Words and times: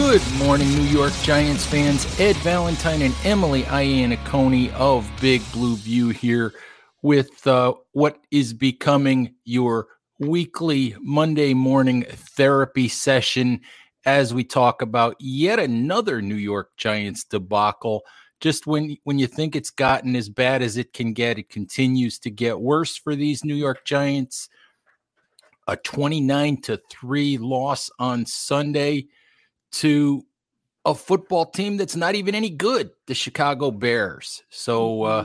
Good 0.00 0.22
morning, 0.38 0.68
New 0.70 0.84
York 0.84 1.12
Giants 1.22 1.66
fans. 1.66 2.18
Ed 2.18 2.34
Valentine 2.36 3.02
and 3.02 3.14
Emily 3.22 3.64
Iannaccone 3.64 4.72
of 4.72 5.08
Big 5.20 5.42
Blue 5.52 5.76
View 5.76 6.08
here 6.08 6.54
with 7.02 7.46
uh, 7.46 7.74
what 7.92 8.18
is 8.30 8.54
becoming 8.54 9.34
your 9.44 9.88
weekly 10.18 10.96
Monday 11.00 11.52
morning 11.52 12.06
therapy 12.08 12.88
session 12.88 13.60
as 14.06 14.32
we 14.32 14.42
talk 14.42 14.80
about 14.80 15.16
yet 15.20 15.58
another 15.60 16.22
New 16.22 16.34
York 16.34 16.70
Giants 16.78 17.22
debacle. 17.22 18.02
Just 18.40 18.66
when 18.66 18.96
when 19.04 19.18
you 19.18 19.26
think 19.26 19.54
it's 19.54 19.70
gotten 19.70 20.16
as 20.16 20.30
bad 20.30 20.62
as 20.62 20.78
it 20.78 20.94
can 20.94 21.12
get, 21.12 21.38
it 21.38 21.50
continues 21.50 22.18
to 22.20 22.30
get 22.30 22.58
worse 22.58 22.96
for 22.96 23.14
these 23.14 23.44
New 23.44 23.54
York 23.54 23.84
Giants. 23.84 24.48
A 25.68 25.76
29 25.76 26.62
to 26.62 26.80
3 26.90 27.36
loss 27.36 27.90
on 27.98 28.24
Sunday 28.24 29.06
to 29.72 30.24
a 30.84 30.94
football 30.94 31.46
team 31.46 31.76
that's 31.76 31.96
not 31.96 32.14
even 32.14 32.34
any 32.34 32.50
good, 32.50 32.90
the 33.06 33.14
Chicago 33.14 33.70
Bears. 33.70 34.42
So 34.50 35.02
uh, 35.02 35.22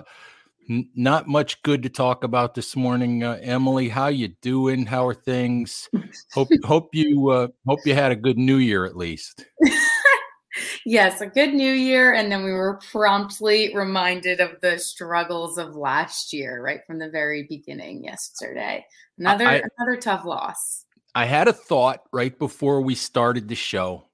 Mm-hmm. 0.67 0.73
n- 0.79 0.89
not 0.95 1.27
much 1.27 1.61
good 1.63 1.83
to 1.83 1.89
talk 1.89 2.23
about 2.23 2.55
this 2.55 2.75
morning. 2.75 3.23
Uh, 3.23 3.37
Emily, 3.41 3.87
how 3.87 4.07
you 4.07 4.29
doing? 4.41 4.85
How 4.85 5.05
are 5.07 5.13
things? 5.13 5.87
Hope 6.33 6.49
hope 6.63 6.89
you 6.93 7.29
uh, 7.29 7.47
hope 7.67 7.79
you 7.85 7.93
had 7.93 8.11
a 8.11 8.15
good 8.15 8.37
New 8.37 8.57
Year 8.57 8.85
at 8.85 8.97
least. 8.97 9.45
yes, 10.85 11.21
a 11.21 11.27
good 11.27 11.53
new 11.53 11.71
year. 11.71 12.13
And 12.13 12.31
then 12.31 12.43
we 12.43 12.51
were 12.51 12.79
promptly 12.91 13.75
reminded 13.75 14.39
of 14.39 14.59
the 14.61 14.77
struggles 14.79 15.57
of 15.57 15.75
last 15.75 16.33
year, 16.33 16.61
right 16.61 16.81
from 16.85 16.99
the 16.99 17.09
very 17.09 17.45
beginning 17.49 18.03
yesterday. 18.03 18.85
Another 19.17 19.47
I- 19.47 19.61
another 19.77 19.99
tough 19.99 20.25
loss. 20.25 20.85
I 21.13 21.25
had 21.25 21.47
a 21.47 21.53
thought 21.53 22.01
right 22.11 22.37
before 22.37 22.81
we 22.81 22.93
started 22.93 23.47
the 23.47 23.55
show. 23.55 24.09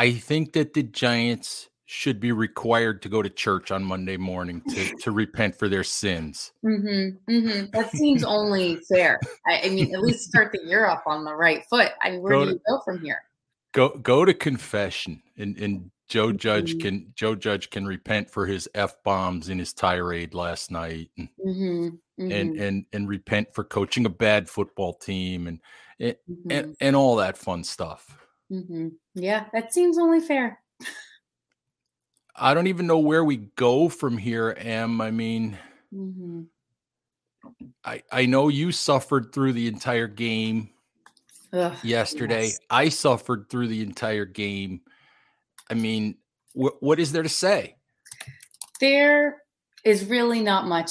I 0.00 0.12
think 0.12 0.54
that 0.54 0.72
the 0.72 0.82
Giants 0.82 1.68
should 1.84 2.20
be 2.20 2.32
required 2.32 3.02
to 3.02 3.10
go 3.10 3.20
to 3.20 3.28
church 3.28 3.70
on 3.70 3.84
Monday 3.84 4.16
morning 4.16 4.62
to, 4.70 4.96
to 5.02 5.10
repent 5.10 5.54
for 5.54 5.68
their 5.68 5.84
sins. 5.84 6.52
Mm-hmm, 6.64 7.30
mm-hmm. 7.30 7.66
That 7.72 7.90
seems 7.90 8.24
only 8.38 8.76
fair. 8.88 9.20
I, 9.46 9.60
I 9.64 9.68
mean, 9.68 9.94
at 9.94 10.00
least 10.00 10.28
start 10.28 10.52
the 10.52 10.64
year 10.64 10.86
off 10.86 11.02
on 11.04 11.26
the 11.26 11.34
right 11.34 11.62
foot. 11.68 11.92
I 12.00 12.12
mean, 12.12 12.22
where 12.22 12.32
Go 12.32 12.44
do 12.44 12.50
to- 12.52 12.52
you 12.54 12.60
go 12.66 12.80
from 12.82 13.02
here? 13.02 13.20
Go 13.72 13.90
go 13.90 14.24
to 14.24 14.32
confession 14.32 15.22
and, 15.36 15.56
and 15.58 15.90
Joe 16.08 16.32
Judge 16.32 16.76
Mhm. 16.76 16.80
can 16.80 17.12
Joe 17.14 17.34
Judge 17.34 17.68
can 17.70 17.86
repent 17.86 18.30
for 18.30 18.46
his 18.46 18.68
F 18.74 18.96
bombs 19.04 19.48
in 19.50 19.58
his 19.58 19.72
tirade 19.74 20.32
last 20.32 20.70
night 20.70 21.10
and, 21.18 21.28
Mm-hmm, 21.46 22.32
and 22.32 22.56
and 22.56 22.86
and 22.92 23.08
repent 23.08 23.54
for 23.54 23.62
coaching 23.64 24.06
a 24.06 24.10
bad 24.10 24.48
football 24.48 24.94
team 24.94 25.46
and 25.46 25.60
and, 26.00 26.16
mm-hmm, 26.28 26.50
and, 26.50 26.76
and 26.80 26.96
all 26.96 27.16
that 27.16 27.36
fun 27.36 27.62
stuff. 27.62 28.16
Mm-hmm. 28.50 28.88
Yeah, 29.14 29.46
that 29.52 29.72
seems 29.72 29.98
only 29.98 30.20
fair. 30.20 30.60
I 32.36 32.54
don't 32.54 32.68
even 32.68 32.86
know 32.86 32.98
where 32.98 33.24
we 33.24 33.36
go 33.36 33.88
from 33.88 34.16
here, 34.16 34.54
Em. 34.58 35.00
I 35.00 35.10
mean, 35.10 35.58
Mm-hmm. 35.94 36.42
I, 37.84 38.02
I 38.12 38.26
know 38.26 38.48
you 38.48 38.70
suffered 38.70 39.32
through 39.32 39.54
the 39.54 39.66
entire 39.66 40.06
game 40.06 40.70
Ugh, 41.52 41.74
yesterday. 41.82 42.44
yes. 42.44 42.58
I 42.70 42.88
suffered 42.90 43.48
through 43.50 43.68
the 43.68 43.82
entire 43.82 44.24
game. 44.24 44.82
I 45.68 45.74
mean, 45.74 46.16
wh- 46.54 46.80
what 46.80 47.00
is 47.00 47.10
there 47.12 47.22
to 47.24 47.28
say? 47.28 47.74
There 48.80 49.38
is 49.84 50.04
really 50.04 50.40
not 50.42 50.66
much 50.68 50.90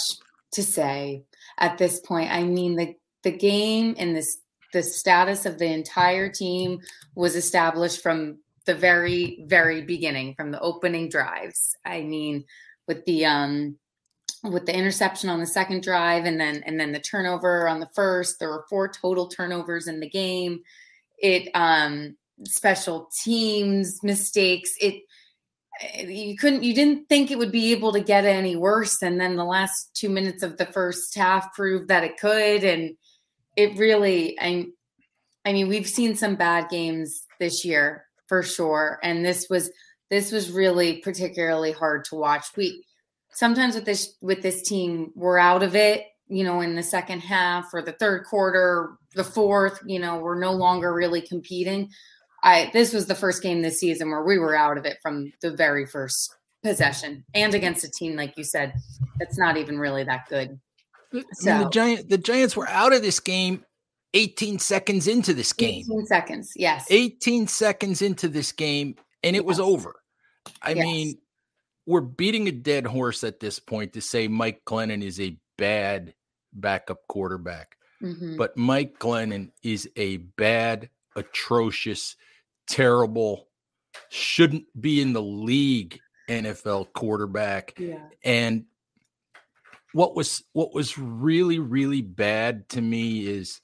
to 0.54 0.64
say 0.64 1.24
at 1.58 1.78
this 1.78 2.02
point. 2.02 2.30
I 2.32 2.44
mean, 2.44 2.76
the 2.76 2.96
the 3.24 3.32
game 3.32 3.96
and 3.98 4.16
this 4.16 4.38
the 4.74 4.84
status 4.84 5.46
of 5.46 5.58
the 5.58 5.66
entire 5.66 6.30
team 6.30 6.80
was 7.16 7.36
established 7.36 8.02
from 8.02 8.40
the 8.66 8.76
very 8.76 9.44
very 9.48 9.82
beginning, 9.82 10.36
from 10.36 10.52
the 10.52 10.60
opening 10.60 11.10
drives. 11.10 11.76
I 11.86 12.02
mean, 12.02 12.46
with 12.88 13.04
the 13.06 13.26
um 13.26 13.78
with 14.44 14.66
the 14.66 14.76
interception 14.76 15.30
on 15.30 15.40
the 15.40 15.48
second 15.48 15.84
drive 15.84 16.26
and 16.26 16.40
then 16.40 16.64
and 16.66 16.80
then 16.80 16.92
the 16.92 17.00
turnover 17.00 17.68
on 17.68 17.80
the 17.80 17.90
first, 17.94 18.40
there 18.40 18.50
were 18.50 18.66
four 18.70 18.88
total 18.88 19.28
turnovers 19.28 19.88
in 19.88 20.00
the 20.00 20.10
game. 20.10 20.62
It 21.18 21.50
um 21.56 22.16
special 22.46 23.10
teams 23.24 24.02
mistakes. 24.04 24.72
It 24.80 25.04
you 25.98 26.36
couldn't 26.38 26.64
you 26.64 26.74
didn't 26.74 27.08
think 27.08 27.32
it 27.32 27.38
would 27.38 27.52
be 27.52 27.72
able 27.72 27.94
to 27.94 28.02
get 28.02 28.26
any 28.26 28.56
worse 28.56 29.02
and 29.02 29.20
then 29.20 29.36
the 29.36 29.46
last 29.46 29.94
two 29.94 30.10
minutes 30.10 30.44
of 30.44 30.58
the 30.58 30.66
first 30.66 31.16
half 31.16 31.54
proved 31.54 31.88
that 31.88 32.04
it 32.04 32.18
could 32.18 32.64
and 32.64 32.96
it 33.56 33.78
really 33.78 34.40
i 34.40 34.66
i 35.46 35.54
mean 35.54 35.68
we've 35.68 35.88
seen 35.88 36.16
some 36.16 36.36
bad 36.36 36.70
games 36.70 37.26
this 37.40 37.64
year 37.64 38.06
for 38.30 38.44
sure. 38.44 39.00
And 39.04 39.26
this 39.26 39.48
was 39.50 39.72
this 40.10 40.32
was 40.32 40.52
really 40.52 40.98
particularly 40.98 41.74
hard 41.74 42.06
to 42.06 42.16
watch. 42.16 42.46
We 42.56 42.86
sometimes 43.34 43.76
with 43.76 43.86
this 43.86 44.14
with 44.22 44.42
this 44.42 44.62
team 44.62 45.12
we're 45.16 45.38
out 45.38 45.62
of 45.62 45.76
it 45.76 46.04
you 46.28 46.44
know 46.44 46.62
in 46.62 46.76
the 46.76 46.84
second 46.84 47.20
half 47.20 47.72
or 47.74 47.82
the 47.82 47.92
third 47.94 48.26
quarter 48.26 48.98
the 49.14 49.24
fourth 49.24 49.80
you 49.86 50.00
know 50.00 50.18
we're 50.18 50.40
no 50.40 50.54
longer 50.54 50.94
really 50.94 51.22
competing. 51.22 51.90
I 52.42 52.70
this 52.72 52.94
was 52.94 53.08
the 53.08 53.16
first 53.16 53.44
game 53.44 53.62
this 53.62 53.80
season 53.80 54.10
where 54.10 54.24
we 54.24 54.38
were 54.38 54.56
out 54.56 54.78
of 54.78 54.86
it 54.86 54.98
from 55.02 55.34
the 55.42 55.52
very 55.52 55.86
first 55.86 56.36
possession 56.62 57.24
and 57.34 57.54
against 57.54 57.86
a 57.86 57.92
team 57.92 58.18
like 58.18 58.38
you 58.38 58.44
said 58.44 58.74
that's 59.18 59.38
not 59.38 59.58
even 59.58 59.80
really 59.80 60.04
that 60.04 60.28
good. 60.30 60.60
I 61.14 61.18
mean, 61.18 61.64
the 61.64 61.70
Giant 61.72 62.10
the 62.10 62.18
Giants 62.18 62.56
were 62.56 62.68
out 62.70 62.94
of 62.94 63.02
this 63.02 63.20
game 63.20 63.66
18 64.14 64.60
seconds 64.60 65.08
into 65.08 65.34
this 65.34 65.54
game. 65.54 65.84
18 65.90 66.06
seconds. 66.06 66.54
Yes. 66.56 66.88
18 66.90 67.48
seconds 67.48 68.02
into 68.02 68.28
this 68.28 68.52
game 68.52 68.96
and 69.24 69.36
it 69.36 69.46
was 69.46 69.60
over. 69.60 70.02
I 70.62 70.72
Yes. 70.72 70.84
mean, 70.84 71.18
we're 71.86 72.02
beating 72.02 72.48
a 72.48 72.52
dead 72.52 72.86
horse 72.86 73.24
at 73.24 73.40
this 73.40 73.60
point 73.60 73.94
to 73.94 74.02
say 74.02 74.28
Mike 74.28 74.62
Glennon 74.66 75.04
is 75.04 75.20
a 75.20 75.38
bad 75.58 76.14
backup 76.54 77.00
quarterback. 77.08 77.76
Mhm. 78.02 78.38
But 78.38 78.56
Mike 78.58 78.98
Glennon 79.00 79.52
is 79.64 79.90
a 79.96 80.18
bad, 80.18 80.90
atrocious, 81.16 82.16
terrible, 82.68 83.48
shouldn't 84.10 84.66
be 84.80 85.02
in 85.02 85.14
the 85.14 85.22
league 85.22 86.00
NFL 86.30 86.86
quarterback. 86.94 87.74
yeah. 87.78 88.08
And 88.24 88.66
what 89.94 90.16
was 90.16 90.44
what 90.54 90.74
was 90.74 90.98
really 90.98 91.60
really 91.60 92.02
bad 92.02 92.68
to 92.70 92.82
me 92.82 93.28
is 93.28 93.62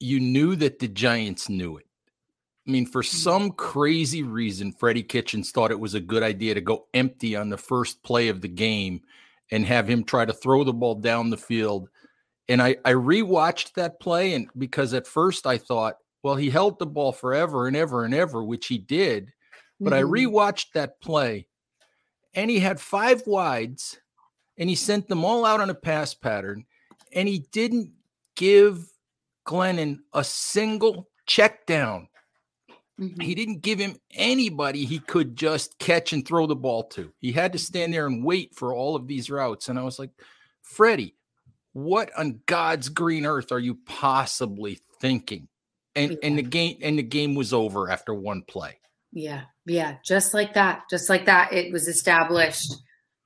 you 0.00 0.20
knew 0.20 0.54
that 0.56 0.78
the 0.78 0.88
Giants 0.88 1.48
knew 1.48 1.78
it. 1.78 1.86
I 2.66 2.70
mean, 2.70 2.86
for 2.86 3.02
some 3.02 3.50
crazy 3.50 4.22
reason, 4.22 4.72
Freddie 4.72 5.02
Kitchens 5.02 5.50
thought 5.50 5.70
it 5.72 5.80
was 5.80 5.94
a 5.94 6.00
good 6.00 6.22
idea 6.22 6.54
to 6.54 6.60
go 6.60 6.86
empty 6.94 7.34
on 7.34 7.48
the 7.48 7.56
first 7.56 8.02
play 8.02 8.28
of 8.28 8.40
the 8.40 8.48
game 8.48 9.00
and 9.50 9.64
have 9.66 9.88
him 9.88 10.04
try 10.04 10.24
to 10.24 10.32
throw 10.32 10.62
the 10.62 10.72
ball 10.72 10.94
down 10.94 11.30
the 11.30 11.36
field. 11.36 11.88
And 12.48 12.62
I, 12.62 12.76
I 12.84 12.92
rewatched 12.92 13.72
that 13.74 13.98
play, 13.98 14.34
and 14.34 14.48
because 14.56 14.94
at 14.94 15.06
first 15.06 15.46
I 15.46 15.58
thought, 15.58 15.96
well, 16.22 16.36
he 16.36 16.50
held 16.50 16.78
the 16.78 16.86
ball 16.86 17.12
forever 17.12 17.66
and 17.66 17.76
ever 17.76 18.04
and 18.04 18.14
ever, 18.14 18.44
which 18.44 18.66
he 18.66 18.78
did. 18.78 19.32
But 19.80 19.92
I 19.92 20.02
Mhm. 20.02 20.10
rewatched 20.10 20.72
that 20.74 21.00
play, 21.00 21.48
and 22.34 22.48
he 22.48 22.60
had 22.60 22.80
five 22.80 23.26
wides, 23.26 23.98
and 24.62 24.70
he 24.70 24.76
sent 24.76 25.08
them 25.08 25.24
all 25.24 25.44
out 25.44 25.60
on 25.60 25.70
a 25.70 25.74
pass 25.74 26.14
pattern, 26.14 26.66
and 27.12 27.26
he 27.26 27.40
didn't 27.50 27.90
give 28.36 28.86
Glennon 29.44 29.98
a 30.14 30.22
single 30.22 31.08
check 31.26 31.66
down. 31.66 32.06
Mm-hmm. 33.00 33.20
He 33.22 33.34
didn't 33.34 33.62
give 33.62 33.80
him 33.80 33.96
anybody 34.14 34.84
he 34.84 35.00
could 35.00 35.34
just 35.34 35.80
catch 35.80 36.12
and 36.12 36.24
throw 36.24 36.46
the 36.46 36.54
ball 36.54 36.84
to. 36.90 37.12
He 37.18 37.32
had 37.32 37.54
to 37.54 37.58
stand 37.58 37.92
there 37.92 38.06
and 38.06 38.24
wait 38.24 38.54
for 38.54 38.72
all 38.72 38.94
of 38.94 39.08
these 39.08 39.30
routes. 39.30 39.68
And 39.68 39.80
I 39.80 39.82
was 39.82 39.98
like, 39.98 40.10
Freddie, 40.62 41.16
what 41.72 42.12
on 42.16 42.42
God's 42.46 42.88
green 42.88 43.26
earth 43.26 43.50
are 43.50 43.58
you 43.58 43.80
possibly 43.84 44.78
thinking? 45.00 45.48
And 45.96 46.12
yeah. 46.12 46.18
and 46.22 46.38
the 46.38 46.42
game 46.42 46.78
and 46.82 46.96
the 46.96 47.02
game 47.02 47.34
was 47.34 47.52
over 47.52 47.90
after 47.90 48.14
one 48.14 48.42
play. 48.46 48.78
Yeah, 49.10 49.42
yeah, 49.66 49.96
just 50.04 50.32
like 50.34 50.54
that, 50.54 50.84
just 50.88 51.10
like 51.10 51.26
that. 51.26 51.52
It 51.52 51.72
was 51.72 51.88
established 51.88 52.72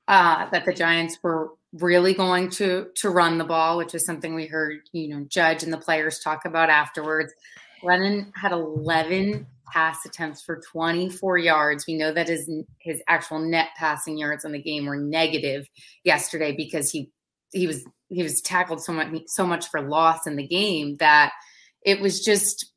uh, 0.08 0.48
that 0.50 0.64
the 0.64 0.72
Giants 0.72 1.18
were 1.22 1.50
really 1.72 2.14
going 2.14 2.48
to 2.50 2.88
to 2.96 3.10
run 3.10 3.38
the 3.38 3.44
ball, 3.44 3.76
which 3.76 3.94
is 3.94 4.04
something 4.04 4.34
we 4.34 4.46
heard 4.46 4.80
you 4.92 5.08
know 5.08 5.26
Judge 5.28 5.62
and 5.62 5.72
the 5.72 5.78
players 5.78 6.18
talk 6.18 6.44
about 6.44 6.70
afterwards. 6.70 7.32
Glennon 7.82 8.30
had 8.34 8.52
11 8.52 9.46
pass 9.72 10.04
attempts 10.06 10.42
for 10.42 10.60
24 10.72 11.38
yards. 11.38 11.86
We 11.86 11.94
know 11.94 12.12
that 12.12 12.28
his 12.28 12.50
his 12.78 13.02
actual 13.08 13.38
net 13.38 13.68
passing 13.76 14.16
yards 14.16 14.44
on 14.44 14.52
the 14.52 14.62
game 14.62 14.86
were 14.86 14.96
negative 14.96 15.68
yesterday 16.04 16.54
because 16.56 16.90
he 16.90 17.10
he 17.52 17.66
was 17.66 17.84
he 18.08 18.22
was 18.22 18.40
tackled 18.40 18.82
so 18.82 18.92
much 18.92 19.08
so 19.26 19.46
much 19.46 19.66
for 19.68 19.80
loss 19.82 20.26
in 20.26 20.36
the 20.36 20.46
game 20.46 20.96
that 20.96 21.32
it 21.82 22.00
was 22.00 22.24
just 22.24 22.72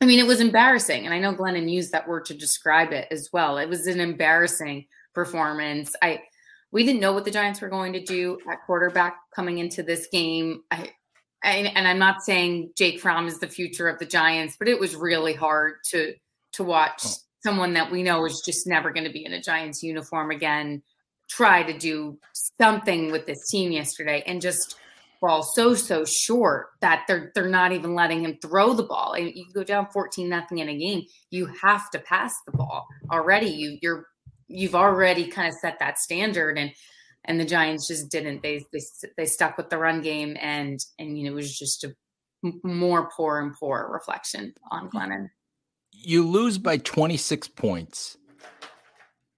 I 0.00 0.06
mean 0.06 0.18
it 0.18 0.26
was 0.26 0.40
embarrassing 0.40 1.04
and 1.04 1.14
I 1.14 1.18
know 1.18 1.34
Glennon 1.34 1.70
used 1.70 1.92
that 1.92 2.08
word 2.08 2.24
to 2.26 2.34
describe 2.34 2.92
it 2.92 3.08
as 3.10 3.30
well. 3.32 3.58
It 3.58 3.68
was 3.68 3.86
an 3.86 4.00
embarrassing 4.00 4.86
performance. 5.14 5.94
I 6.02 6.22
we 6.72 6.84
didn't 6.84 7.00
know 7.00 7.12
what 7.12 7.24
the 7.24 7.30
Giants 7.30 7.60
were 7.60 7.68
going 7.68 7.92
to 7.92 8.04
do 8.04 8.38
at 8.50 8.58
quarterback 8.66 9.16
coming 9.34 9.58
into 9.58 9.82
this 9.82 10.08
game. 10.10 10.62
I, 10.70 10.90
I 11.42 11.50
and 11.74 11.86
I'm 11.86 11.98
not 11.98 12.22
saying 12.22 12.72
Jake 12.76 13.00
Fromm 13.00 13.26
is 13.26 13.38
the 13.38 13.48
future 13.48 13.88
of 13.88 13.98
the 13.98 14.06
Giants, 14.06 14.56
but 14.58 14.68
it 14.68 14.78
was 14.78 14.96
really 14.96 15.34
hard 15.34 15.74
to 15.90 16.14
to 16.52 16.64
watch 16.64 17.02
oh. 17.04 17.10
someone 17.44 17.74
that 17.74 17.90
we 17.90 18.02
know 18.02 18.24
is 18.24 18.42
just 18.44 18.66
never 18.66 18.92
going 18.92 19.06
to 19.06 19.12
be 19.12 19.24
in 19.24 19.32
a 19.32 19.40
Giants 19.40 19.82
uniform 19.82 20.30
again 20.30 20.82
try 21.28 21.62
to 21.62 21.76
do 21.76 22.18
something 22.60 23.10
with 23.10 23.26
this 23.26 23.48
team 23.48 23.72
yesterday 23.72 24.22
and 24.26 24.40
just 24.40 24.76
fall 25.20 25.42
so 25.42 25.74
so 25.74 26.04
short 26.04 26.68
that 26.80 27.04
they're 27.08 27.32
they're 27.34 27.48
not 27.48 27.72
even 27.72 27.94
letting 27.94 28.22
him 28.22 28.36
throw 28.42 28.74
the 28.74 28.82
ball. 28.82 29.14
And 29.14 29.32
you 29.34 29.46
go 29.54 29.64
down 29.64 29.88
14 29.92 30.28
nothing 30.28 30.58
in 30.58 30.68
a 30.68 30.76
game, 30.76 31.02
you 31.30 31.46
have 31.62 31.90
to 31.90 31.98
pass 31.98 32.34
the 32.46 32.52
ball 32.52 32.86
already. 33.10 33.46
You 33.46 33.78
you're 33.80 34.06
you've 34.48 34.74
already 34.74 35.26
kind 35.26 35.48
of 35.48 35.54
set 35.54 35.78
that 35.78 35.98
standard 35.98 36.58
and 36.58 36.72
and 37.26 37.40
the 37.40 37.44
Giants 37.44 37.88
just 37.88 38.10
didn't. 38.10 38.42
They 38.42 38.64
they 38.72 38.80
they 39.16 39.26
stuck 39.26 39.56
with 39.56 39.70
the 39.70 39.78
run 39.78 40.02
game 40.02 40.36
and 40.40 40.78
and 40.98 41.18
you 41.18 41.24
know 41.24 41.32
it 41.32 41.36
was 41.36 41.58
just 41.58 41.84
a 41.84 41.94
more 42.62 43.08
poor 43.16 43.40
and 43.40 43.54
poor 43.54 43.88
reflection 43.90 44.54
on 44.70 44.90
Glennon. 44.90 45.28
You 45.92 46.26
lose 46.26 46.58
by 46.58 46.76
26 46.76 47.48
points 47.48 48.18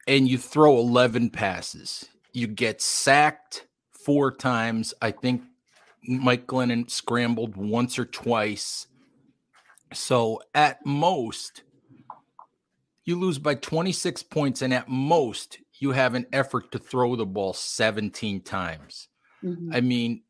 and 0.09 0.29
you 0.29 0.39
throw 0.39 0.79
11 0.79 1.31
passes. 1.31 2.09
You 2.33 2.47
get 2.47 2.81
sacked 2.81 3.67
four 3.93 4.33
times. 4.33 4.95
I 5.01 5.11
think 5.11 5.43
Mike 6.03 6.47
Glennon 6.47 6.91
scrambled 6.91 7.57
once 7.57 7.99
or 7.99 8.05
twice. 8.05 8.87
So 9.93 10.41
at 10.55 10.85
most, 10.85 11.63
you 13.07 13.19
lose 13.19 13.39
by 13.39 13.55
26 13.55 14.25
points, 14.25 14.61
and 14.63 14.75
at 14.75 14.89
most, 14.89 15.59
you 15.79 15.93
have 15.93 16.15
an 16.15 16.27
effort 16.33 16.73
to 16.73 16.79
throw 16.79 17.17
the 17.17 17.25
ball 17.25 17.53
17 17.53 18.43
times. 18.43 19.09
Mm-hmm. 19.43 19.71
I 19.73 19.81
mean, 19.81 20.23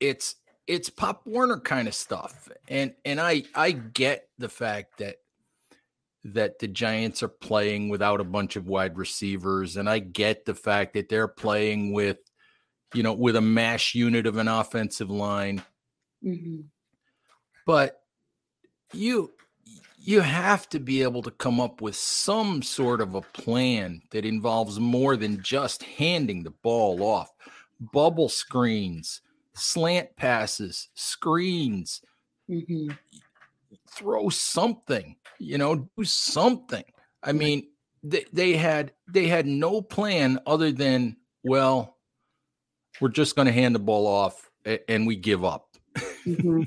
it's 0.00 0.34
it's 0.66 0.90
Pop 0.90 1.22
Warner 1.24 1.60
kind 1.60 1.86
of 1.88 1.94
stuff. 1.94 2.48
And 2.68 2.94
and 3.04 3.20
I 3.20 3.44
I 3.54 3.70
get 3.70 4.28
the 4.38 4.48
fact 4.48 4.98
that 4.98 5.16
that 6.24 6.58
the 6.58 6.66
Giants 6.66 7.22
are 7.22 7.28
playing 7.28 7.88
without 7.88 8.20
a 8.20 8.24
bunch 8.24 8.56
of 8.56 8.66
wide 8.66 8.98
receivers. 8.98 9.76
And 9.76 9.88
I 9.88 10.00
get 10.00 10.44
the 10.44 10.56
fact 10.56 10.94
that 10.94 11.08
they're 11.08 11.28
playing 11.28 11.92
with, 11.92 12.18
you 12.94 13.04
know, 13.04 13.12
with 13.12 13.36
a 13.36 13.40
mash 13.40 13.94
unit 13.94 14.26
of 14.26 14.36
an 14.36 14.48
offensive 14.48 15.10
line. 15.10 15.62
Mm-hmm. 16.24 16.62
But 17.64 18.00
you 18.92 19.32
you 20.06 20.20
have 20.20 20.68
to 20.70 20.78
be 20.78 21.02
able 21.02 21.22
to 21.22 21.30
come 21.30 21.60
up 21.60 21.80
with 21.80 21.96
some 21.96 22.62
sort 22.62 23.00
of 23.00 23.14
a 23.14 23.22
plan 23.22 24.00
that 24.10 24.24
involves 24.24 24.78
more 24.78 25.16
than 25.16 25.42
just 25.42 25.82
handing 25.82 26.42
the 26.42 26.50
ball 26.50 27.02
off. 27.02 27.30
Bubble 27.92 28.28
screens, 28.28 29.20
slant 29.54 30.16
passes, 30.16 30.88
screens. 30.94 32.02
Mm-hmm. 32.48 32.92
Throw 33.90 34.28
something 34.28 35.16
you 35.38 35.58
know, 35.58 35.88
do 35.96 36.04
something. 36.04 36.84
I 37.22 37.32
mean, 37.32 37.68
they, 38.02 38.24
they 38.32 38.52
had 38.54 38.92
they 39.08 39.26
had 39.26 39.46
no 39.46 39.82
plan 39.82 40.38
other 40.46 40.72
than 40.72 41.16
well, 41.42 41.96
we're 43.00 43.08
just 43.08 43.36
going 43.36 43.46
to 43.46 43.52
hand 43.52 43.74
the 43.74 43.80
ball 43.80 44.06
off 44.06 44.50
and 44.88 45.06
we 45.06 45.16
give 45.16 45.44
up. 45.44 45.68
mm-hmm. 45.96 46.62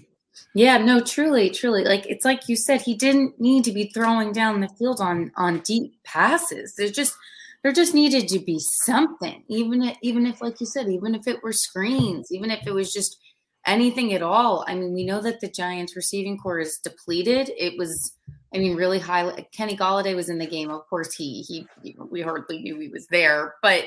Yeah, 0.54 0.78
no, 0.78 1.02
truly, 1.02 1.50
truly. 1.50 1.84
Like 1.84 2.06
it's 2.08 2.26
like 2.26 2.50
you 2.50 2.56
said, 2.56 2.82
he 2.82 2.96
didn't 2.96 3.40
need 3.40 3.64
to 3.66 3.72
be 3.72 3.92
throwing 3.94 4.32
down 4.32 4.62
the 4.62 4.70
field 4.70 5.00
on 5.00 5.32
on 5.38 5.60
deep 5.60 5.94
passes. 6.04 6.74
There's 6.76 6.92
just 6.92 7.16
there 7.64 7.72
just 7.72 7.94
needed 7.94 8.28
to 8.30 8.40
be 8.40 8.60
something, 8.84 9.44
even 9.48 9.84
if, 9.84 9.98
even 10.02 10.26
if, 10.26 10.42
like 10.42 10.60
you 10.62 10.66
said, 10.66 10.88
even 10.88 11.14
if 11.14 11.28
it 11.28 11.44
were 11.44 11.52
screens, 11.52 12.32
even 12.32 12.52
if 12.52 12.66
it 12.66 12.74
was 12.74 12.94
just 12.94 13.18
anything 13.66 14.14
at 14.14 14.22
all. 14.22 14.64
I 14.66 14.76
mean, 14.76 14.94
we 14.94 15.06
know 15.06 15.22
that 15.22 15.42
the 15.42 15.50
Giants 15.50 15.96
receiving 15.96 16.38
corps 16.38 16.60
is 16.60 16.80
depleted. 16.82 17.52
It 17.58 17.78
was 17.78 18.14
I 18.54 18.58
mean, 18.58 18.76
really 18.76 18.98
high. 18.98 19.46
Kenny 19.56 19.78
Golladay 19.78 20.16
was 20.16 20.30
in 20.30 20.40
the 20.40 20.48
game. 20.48 20.72
Of 20.72 20.88
course, 20.90 21.14
he 21.14 21.44
he 21.44 21.96
we 22.10 22.22
hardly 22.22 22.60
knew 22.60 22.80
he 22.80 22.88
was 22.88 23.06
there, 23.08 23.56
but 23.62 23.86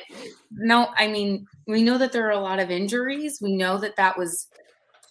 no, 0.53 0.89
I 0.97 1.09
mean, 1.09 1.47
we 1.67 1.83
know 1.83 1.99
that 1.99 2.13
there 2.13 2.27
are 2.29 2.31
a 2.31 2.41
lot 2.41 2.61
of 2.61 2.71
injuries. 2.71 3.41
We 3.43 3.57
know 3.57 3.79
that 3.79 3.97
that 3.97 4.17
was 4.17 4.47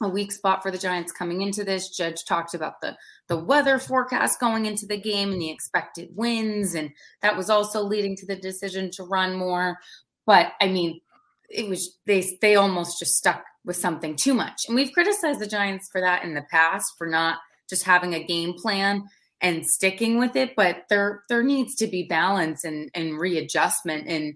a 0.03 0.09
weak 0.09 0.31
spot 0.31 0.61
for 0.61 0.71
the 0.71 0.77
Giants 0.77 1.11
coming 1.11 1.41
into 1.41 1.63
this. 1.63 1.89
Judge 1.89 2.25
talked 2.25 2.53
about 2.53 2.81
the 2.81 2.97
the 3.27 3.37
weather 3.37 3.79
forecast 3.79 4.39
going 4.39 4.65
into 4.65 4.85
the 4.85 4.99
game 4.99 5.31
and 5.31 5.41
the 5.41 5.49
expected 5.49 6.09
wins, 6.15 6.75
and 6.75 6.91
that 7.21 7.37
was 7.37 7.49
also 7.49 7.81
leading 7.81 8.15
to 8.17 8.25
the 8.25 8.35
decision 8.35 8.91
to 8.91 9.03
run 9.03 9.35
more. 9.35 9.77
But 10.25 10.53
I 10.61 10.67
mean, 10.67 11.01
it 11.49 11.67
was 11.67 11.97
they 12.05 12.37
they 12.41 12.55
almost 12.55 12.99
just 12.99 13.15
stuck 13.15 13.43
with 13.65 13.75
something 13.75 14.15
too 14.15 14.33
much, 14.33 14.65
and 14.67 14.75
we've 14.75 14.93
criticized 14.93 15.39
the 15.39 15.47
Giants 15.47 15.89
for 15.91 16.01
that 16.01 16.23
in 16.23 16.33
the 16.33 16.45
past 16.49 16.93
for 16.97 17.07
not 17.07 17.39
just 17.69 17.83
having 17.83 18.13
a 18.13 18.23
game 18.23 18.53
plan 18.53 19.03
and 19.41 19.65
sticking 19.65 20.19
with 20.19 20.35
it 20.35 20.55
but 20.55 20.83
there 20.89 21.23
there 21.27 21.41
needs 21.41 21.75
to 21.75 21.87
be 21.87 22.03
balance 22.03 22.63
and 22.63 22.91
and 22.93 23.17
readjustment 23.17 24.07
and 24.07 24.35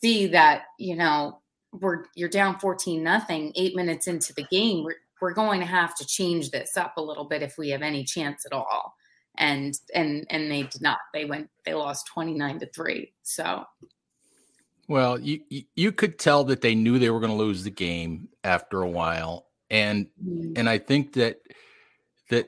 see 0.00 0.26
that 0.26 0.64
you 0.78 0.94
know 0.94 1.40
we're 1.80 2.04
you're 2.14 2.28
down 2.28 2.58
14 2.58 3.02
nothing 3.02 3.52
8 3.54 3.76
minutes 3.76 4.06
into 4.06 4.32
the 4.34 4.44
game 4.50 4.84
we're 4.84 4.96
we're 5.20 5.32
going 5.32 5.60
to 5.60 5.66
have 5.66 5.94
to 5.96 6.06
change 6.06 6.50
this 6.50 6.76
up 6.76 6.96
a 6.96 7.02
little 7.02 7.24
bit 7.24 7.42
if 7.42 7.56
we 7.58 7.70
have 7.70 7.82
any 7.82 8.04
chance 8.04 8.44
at 8.44 8.52
all. 8.52 8.94
And 9.38 9.78
and 9.94 10.26
and 10.30 10.50
they 10.50 10.62
did 10.62 10.80
not. 10.80 10.98
They 11.12 11.26
went 11.26 11.50
they 11.64 11.74
lost 11.74 12.06
29 12.06 12.60
to 12.60 12.66
3 12.70 13.12
so. 13.22 13.64
Well 14.88 15.18
you 15.20 15.40
you 15.74 15.92
could 15.92 16.18
tell 16.18 16.44
that 16.44 16.62
they 16.62 16.74
knew 16.74 16.98
they 16.98 17.10
were 17.10 17.20
going 17.20 17.32
to 17.32 17.36
lose 17.36 17.62
the 17.62 17.70
game 17.70 18.28
after 18.44 18.80
a 18.80 18.88
while. 18.88 19.46
And 19.68 20.06
mm-hmm. 20.24 20.52
and 20.56 20.68
i 20.68 20.78
think 20.78 21.14
that 21.14 21.40
that 22.30 22.46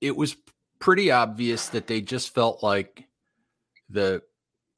it 0.00 0.16
was 0.16 0.36
pretty 0.80 1.10
obvious 1.10 1.68
that 1.68 1.86
they 1.86 2.00
just 2.00 2.34
felt 2.34 2.62
like 2.62 3.04
the 3.88 4.20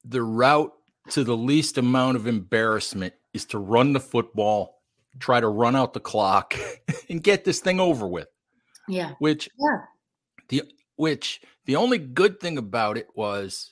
the 0.05 0.21
route 0.21 0.71
to 1.09 1.23
the 1.23 1.35
least 1.35 1.79
amount 1.79 2.15
of 2.15 2.27
embarrassment 2.27 3.13
is 3.33 3.45
to 3.47 3.59
run 3.59 3.93
the 3.93 3.99
football, 3.99 4.81
try 5.19 5.39
to 5.39 5.47
run 5.47 5.75
out 5.75 5.93
the 5.93 5.99
clock, 5.99 6.55
and 7.09 7.23
get 7.23 7.45
this 7.45 7.59
thing 7.59 7.79
over 7.79 8.07
with. 8.07 8.27
Yeah. 8.87 9.13
Which 9.19 9.49
yeah. 9.59 9.77
the 10.49 10.63
which 10.95 11.41
the 11.65 11.75
only 11.75 11.97
good 11.97 12.39
thing 12.39 12.57
about 12.57 12.97
it 12.97 13.07
was 13.15 13.71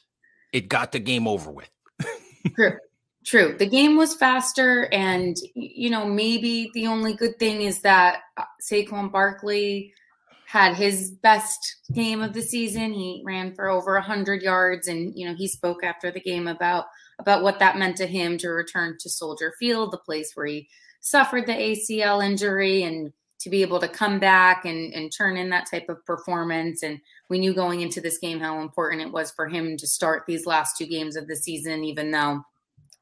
it 0.54 0.70
got 0.70 0.92
the 0.92 1.00
game 1.00 1.28
over 1.28 1.51
with. 1.51 1.70
True. 2.56 2.78
True. 3.25 3.56
The 3.60 3.68
game 3.68 3.98
was 3.98 4.16
faster, 4.16 4.88
and 4.94 5.36
you 5.54 5.89
know 5.89 6.06
maybe 6.06 6.72
the 6.74 6.88
only 6.88 7.13
good 7.13 7.38
thing 7.38 7.62
is 7.62 7.82
that 7.82 8.22
uh, 8.38 8.46
Saquon 8.62 9.12
Barkley 9.12 9.94
had 10.50 10.75
his 10.75 11.12
best 11.12 11.78
game 11.94 12.24
of 12.24 12.34
the 12.34 12.42
season. 12.42 12.92
He 12.92 13.22
ran 13.24 13.54
for 13.54 13.70
over 13.70 13.94
100 13.94 14.42
yards 14.42 14.88
and 14.88 15.13
you 15.16 15.28
know, 15.28 15.36
he 15.36 15.48
spoke 15.48 15.84
after 15.84 16.10
the 16.10 16.20
game 16.20 16.48
about 16.48 16.86
about 17.20 17.44
what 17.44 17.60
that 17.60 17.78
meant 17.78 17.98
to 17.98 18.08
him 18.08 18.38
to 18.40 18.50
return 18.50 18.98
to 19.00 19.10
Soldier 19.10 19.54
Field, 19.60 19.92
the 19.92 19.98
place 19.98 20.32
where 20.34 20.48
he 20.48 20.70
suffered 21.02 21.46
the 21.46 21.54
ACL 21.54 22.26
injury 22.26 22.84
and 22.84 23.12
to 23.40 23.50
be 23.50 23.62
able 23.62 23.80
to 23.80 23.88
come 23.88 24.20
back 24.20 24.66
and, 24.66 24.94
and 24.94 25.12
turn 25.16 25.38
in 25.38 25.50
that 25.50 25.70
type 25.70 25.88
of 25.88 26.06
performance. 26.06 26.84
And 26.84 27.00
we 27.30 27.40
knew 27.40 27.54
going 27.54 27.82
into 27.82 28.02
this 28.02 28.18
game 28.18 28.40
how 28.40 28.60
important 28.60 29.02
it 29.02 29.12
was 29.12 29.32
for 29.32 29.48
him 29.48 29.78
to 29.78 29.88
start 29.88 30.24
these 30.28 30.46
last 30.46 30.78
two 30.78 30.86
games 30.86 31.16
of 31.16 31.28
the 31.28 31.36
season, 31.36 31.84
even 31.86 32.12
though 32.12 32.42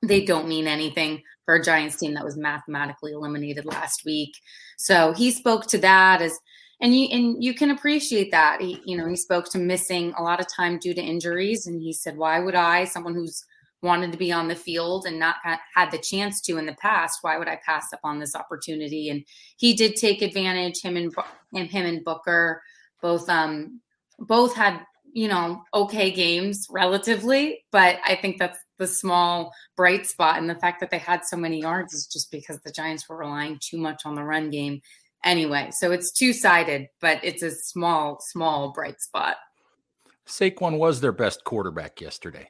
they 0.03 0.23
don't 0.23 0.47
mean 0.47 0.67
anything 0.67 1.23
for 1.45 1.55
a 1.55 1.63
Giants 1.63 1.97
team 1.97 2.13
that 2.13 2.25
was 2.25 2.37
mathematically 2.37 3.13
eliminated 3.13 3.65
last 3.65 4.05
week. 4.05 4.35
So 4.77 5.13
he 5.13 5.31
spoke 5.31 5.65
to 5.67 5.79
that 5.79 6.21
as 6.21 6.37
and 6.79 6.95
you 6.95 7.07
and 7.11 7.43
you 7.43 7.55
can 7.55 7.71
appreciate 7.71 8.29
that. 8.29 8.61
He, 8.61 8.79
you 8.85 8.95
know, 8.95 9.07
he 9.07 9.15
spoke 9.15 9.49
to 9.51 9.57
missing 9.57 10.13
a 10.15 10.21
lot 10.21 10.39
of 10.39 10.45
time 10.47 10.77
due 10.77 10.93
to 10.93 11.01
injuries, 11.01 11.65
and 11.65 11.81
he 11.81 11.91
said, 11.91 12.17
"Why 12.17 12.39
would 12.39 12.53
I, 12.53 12.83
someone 12.83 13.15
who's 13.15 13.43
wanted 13.81 14.11
to 14.11 14.17
be 14.17 14.31
on 14.31 14.47
the 14.47 14.55
field 14.55 15.05
and 15.05 15.19
not 15.19 15.35
had 15.75 15.91
the 15.91 15.97
chance 15.97 16.41
to 16.41 16.57
in 16.57 16.65
the 16.65 16.75
past, 16.81 17.19
why 17.21 17.37
would 17.37 17.47
I 17.47 17.59
pass 17.65 17.93
up 17.93 17.99
on 18.03 18.19
this 18.19 18.35
opportunity?" 18.35 19.09
And 19.09 19.23
he 19.57 19.73
did 19.73 19.95
take 19.95 20.21
advantage. 20.21 20.81
Him 20.81 20.97
and, 20.97 21.69
him 21.69 21.85
and 21.85 22.03
Booker 22.03 22.61
both 23.01 23.29
um 23.29 23.81
both 24.19 24.55
had 24.55 24.81
you 25.13 25.27
know 25.27 25.63
okay 25.73 26.11
games 26.11 26.67
relatively, 26.69 27.65
but 27.71 27.99
I 28.05 28.15
think 28.15 28.37
that's 28.37 28.59
the 28.77 28.87
small 28.87 29.53
bright 29.75 30.05
spot 30.05 30.37
and 30.37 30.49
the 30.49 30.55
fact 30.55 30.79
that 30.79 30.91
they 30.91 30.99
had 30.99 31.25
so 31.25 31.37
many 31.37 31.61
yards 31.61 31.93
is 31.93 32.07
just 32.07 32.31
because 32.31 32.59
the 32.61 32.71
Giants 32.71 33.07
were 33.09 33.17
relying 33.17 33.59
too 33.59 33.77
much 33.77 34.03
on 34.05 34.15
the 34.15 34.23
run 34.23 34.49
game 34.49 34.81
anyway. 35.23 35.69
So 35.71 35.91
it's 35.91 36.11
two 36.11 36.33
sided, 36.33 36.87
but 37.01 37.19
it's 37.23 37.43
a 37.43 37.51
small, 37.51 38.19
small 38.21 38.71
bright 38.71 39.01
spot. 39.01 39.37
Saquon 40.27 40.77
was 40.77 41.01
their 41.01 41.11
best 41.11 41.43
quarterback 41.43 42.01
yesterday. 42.01 42.49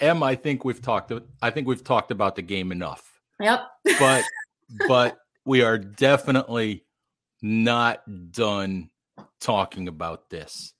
Em, 0.00 0.22
I 0.22 0.34
think 0.34 0.64
we've 0.64 0.80
talked. 0.80 1.12
I 1.42 1.50
think 1.50 1.66
we've 1.66 1.84
talked 1.84 2.10
about 2.10 2.36
the 2.36 2.42
game 2.42 2.72
enough. 2.72 3.20
Yep. 3.38 3.60
but 3.98 4.24
but 4.88 5.18
we 5.44 5.62
are 5.62 5.78
definitely 5.78 6.84
not 7.42 8.02
done 8.32 8.90
talking 9.40 9.88
about 9.88 10.30
this. 10.30 10.74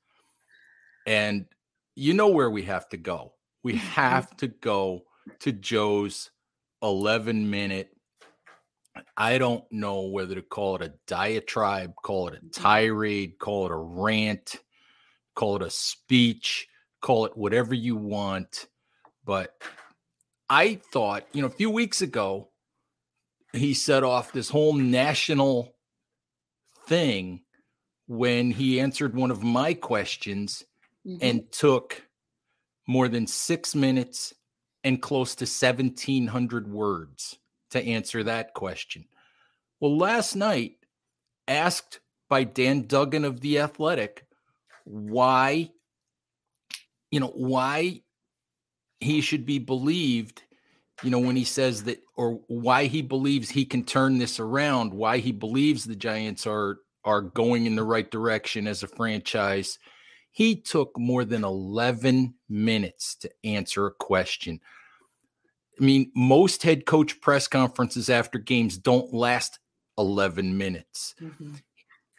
And 1.06 1.46
you 1.94 2.14
know 2.14 2.28
where 2.28 2.50
we 2.50 2.62
have 2.62 2.88
to 2.90 2.96
go. 2.96 3.34
We 3.62 3.76
have 3.76 4.36
to 4.38 4.48
go 4.48 5.02
to 5.40 5.52
Joe's 5.52 6.30
11 6.82 7.50
minute. 7.50 7.90
I 9.16 9.38
don't 9.38 9.64
know 9.70 10.02
whether 10.02 10.34
to 10.34 10.42
call 10.42 10.76
it 10.76 10.82
a 10.82 10.92
diatribe, 11.06 11.94
call 12.02 12.28
it 12.28 12.40
a 12.42 12.60
tirade, 12.60 13.38
call 13.38 13.66
it 13.66 13.72
a 13.72 13.76
rant, 13.76 14.56
call 15.34 15.56
it 15.56 15.62
a 15.62 15.70
speech, 15.70 16.68
call 17.00 17.26
it 17.26 17.36
whatever 17.36 17.74
you 17.74 17.96
want 17.96 18.66
but 19.24 19.54
I 20.48 20.80
thought, 20.92 21.26
you 21.32 21.42
know, 21.42 21.48
a 21.48 21.50
few 21.50 21.70
weeks 21.70 22.02
ago, 22.02 22.48
he 23.52 23.74
set 23.74 24.02
off 24.02 24.32
this 24.32 24.48
whole 24.48 24.74
national 24.74 25.74
thing 26.86 27.42
when 28.06 28.50
he 28.50 28.80
answered 28.80 29.14
one 29.14 29.30
of 29.30 29.42
my 29.42 29.74
questions 29.74 30.64
mm-hmm. 31.06 31.18
and 31.20 31.52
took 31.52 32.02
more 32.86 33.08
than 33.08 33.26
six 33.26 33.74
minutes 33.74 34.34
and 34.82 35.00
close 35.00 35.34
to 35.36 35.44
1,700 35.44 36.68
words 36.68 37.38
to 37.70 37.80
answer 37.84 38.24
that 38.24 38.54
question. 38.54 39.04
Well, 39.78 39.96
last 39.96 40.34
night, 40.34 40.76
asked 41.46 42.00
by 42.28 42.44
Dan 42.44 42.86
Duggan 42.86 43.24
of 43.24 43.40
The 43.40 43.60
Athletic 43.60 44.26
why, 44.84 45.70
you 47.10 47.20
know, 47.20 47.32
why 47.34 48.02
he 49.00 49.20
should 49.20 49.44
be 49.44 49.58
believed 49.58 50.42
you 51.02 51.10
know 51.10 51.18
when 51.18 51.36
he 51.36 51.44
says 51.44 51.84
that 51.84 52.02
or 52.16 52.40
why 52.48 52.84
he 52.84 53.02
believes 53.02 53.50
he 53.50 53.64
can 53.64 53.82
turn 53.82 54.18
this 54.18 54.38
around 54.38 54.92
why 54.92 55.18
he 55.18 55.32
believes 55.32 55.84
the 55.84 55.96
giants 55.96 56.46
are 56.46 56.80
are 57.04 57.22
going 57.22 57.66
in 57.66 57.76
the 57.76 57.84
right 57.84 58.10
direction 58.10 58.66
as 58.66 58.82
a 58.82 58.88
franchise. 58.88 59.78
He 60.32 60.54
took 60.54 60.96
more 60.98 61.24
than 61.24 61.44
11 61.44 62.34
minutes 62.48 63.16
to 63.16 63.30
answer 63.44 63.86
a 63.86 63.92
question. 63.92 64.60
I 65.80 65.84
mean 65.84 66.12
most 66.14 66.62
head 66.62 66.84
coach 66.86 67.20
press 67.20 67.48
conferences 67.48 68.10
after 68.10 68.38
games 68.38 68.76
don't 68.76 69.12
last 69.14 69.58
11 69.98 70.56
minutes. 70.56 71.14
Mm-hmm. 71.20 71.54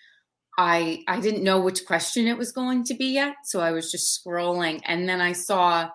I 0.57 1.03
I 1.07 1.19
didn't 1.19 1.43
know 1.43 1.59
which 1.59 1.85
question 1.85 2.27
it 2.27 2.37
was 2.37 2.51
going 2.51 2.83
to 2.85 2.93
be 2.93 3.13
yet, 3.13 3.35
so 3.45 3.59
I 3.61 3.71
was 3.71 3.91
just 3.91 4.19
scrolling 4.23 4.81
and 4.85 5.07
then 5.07 5.21
I 5.21 5.33
saw 5.33 5.89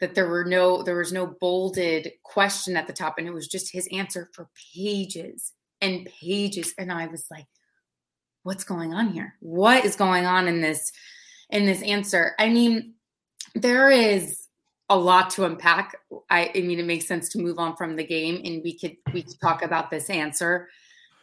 that 0.00 0.14
there 0.14 0.28
were 0.28 0.44
no 0.44 0.82
there 0.82 0.96
was 0.98 1.12
no 1.12 1.26
bolded 1.40 2.12
question 2.22 2.76
at 2.76 2.86
the 2.86 2.92
top 2.92 3.18
and 3.18 3.26
it 3.26 3.34
was 3.34 3.48
just 3.48 3.72
his 3.72 3.88
answer 3.92 4.30
for 4.34 4.48
pages 4.74 5.52
and 5.80 6.06
pages 6.20 6.74
and 6.78 6.92
I 6.92 7.06
was 7.06 7.26
like 7.30 7.46
what's 8.46 8.62
going 8.62 8.94
on 8.94 9.08
here? 9.08 9.34
What 9.40 9.84
is 9.84 9.96
going 9.96 10.24
on 10.24 10.46
in 10.46 10.60
this 10.60 10.92
in 11.50 11.66
this 11.66 11.82
answer? 11.82 12.34
I 12.38 12.48
mean, 12.48 12.94
there 13.56 13.90
is 13.90 14.46
a 14.88 14.96
lot 14.96 15.30
to 15.30 15.44
unpack. 15.44 15.96
I, 16.30 16.52
I 16.54 16.60
mean, 16.60 16.78
it 16.78 16.86
makes 16.86 17.08
sense 17.08 17.28
to 17.30 17.40
move 17.40 17.58
on 17.58 17.74
from 17.74 17.96
the 17.96 18.06
game, 18.06 18.40
and 18.44 18.62
we 18.62 18.78
could 18.78 18.96
we 19.12 19.22
could 19.22 19.40
talk 19.40 19.62
about 19.62 19.90
this 19.90 20.08
answer 20.08 20.68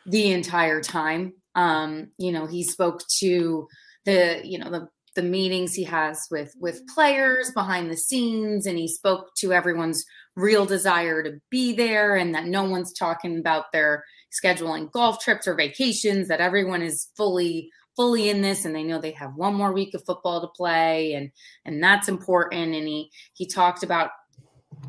the 0.06 0.34
entire 0.34 0.82
time. 0.82 1.34
Um, 1.56 2.10
you 2.18 2.34
know, 2.34 2.46
he 2.46 2.62
spoke 2.62 3.02
to 3.20 3.70
the 4.04 4.42
you 4.44 4.58
know 4.58 4.70
the 4.70 4.90
the 5.16 5.24
meetings 5.24 5.74
he 5.74 5.86
has 5.86 6.28
with 6.30 6.54
with 6.60 6.86
players 6.94 7.52
behind 7.52 7.90
the 7.90 7.96
scenes 7.96 8.66
and 8.66 8.80
he 8.80 8.88
spoke 8.88 9.28
to 9.36 9.54
everyone's 9.54 10.04
real 10.36 10.66
desire 10.66 11.22
to 11.22 11.40
be 11.52 11.72
there 11.72 12.16
and 12.16 12.34
that 12.34 12.48
no 12.48 12.64
one's 12.64 12.92
talking 12.92 13.38
about 13.38 13.72
their 13.72 14.04
scheduling 14.34 14.92
golf 14.92 15.20
trips 15.20 15.48
or 15.48 15.56
vacations 15.56 16.28
that 16.28 16.42
everyone 16.42 16.82
is 16.82 17.10
fully 17.16 17.70
fully 17.96 18.30
in 18.30 18.42
this 18.42 18.66
and 18.66 18.76
they 18.76 18.84
know 18.84 19.00
they 19.00 19.12
have 19.12 19.36
one 19.36 19.54
more 19.54 19.72
week 19.72 19.94
of 19.94 20.04
football 20.04 20.42
to 20.42 20.48
play 20.48 21.14
and 21.14 21.32
and 21.66 21.84
that's 21.84 22.08
important 22.08 22.74
and 22.74 22.88
he 22.88 23.10
he 23.34 23.46
talked 23.46 23.84
about 23.84 24.10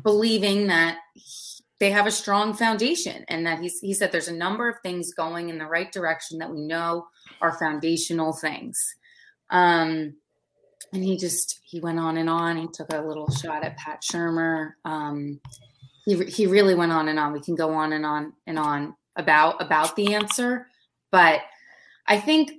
believing 0.03 0.67
that 0.67 0.97
they 1.79 1.91
have 1.91 2.07
a 2.07 2.11
strong 2.11 2.53
foundation 2.53 3.25
and 3.27 3.45
that 3.45 3.59
he's, 3.59 3.79
he 3.79 3.93
said 3.93 4.11
there's 4.11 4.27
a 4.27 4.33
number 4.33 4.69
of 4.69 4.79
things 4.81 5.13
going 5.13 5.49
in 5.49 5.57
the 5.57 5.65
right 5.65 5.91
direction 5.91 6.37
that 6.39 6.49
we 6.49 6.61
know 6.61 7.05
are 7.41 7.57
foundational 7.57 8.33
things. 8.33 8.95
Um, 9.49 10.15
and 10.93 11.03
he 11.03 11.17
just 11.17 11.59
he 11.63 11.81
went 11.81 11.99
on 11.99 12.17
and 12.17 12.29
on. 12.29 12.57
He 12.57 12.67
took 12.71 12.93
a 12.93 13.01
little 13.01 13.29
shot 13.29 13.65
at 13.65 13.75
Pat 13.77 14.01
Shurmur. 14.01 14.73
Um, 14.85 15.41
he 16.05 16.23
he 16.25 16.47
really 16.47 16.75
went 16.75 16.93
on 16.93 17.09
and 17.09 17.19
on. 17.19 17.33
We 17.33 17.41
can 17.41 17.55
go 17.55 17.73
on 17.73 17.91
and 17.91 18.05
on 18.05 18.33
and 18.47 18.57
on 18.57 18.95
about 19.15 19.61
about 19.61 19.95
the 19.95 20.13
answer, 20.13 20.67
but 21.11 21.41
I 22.07 22.19
think 22.19 22.51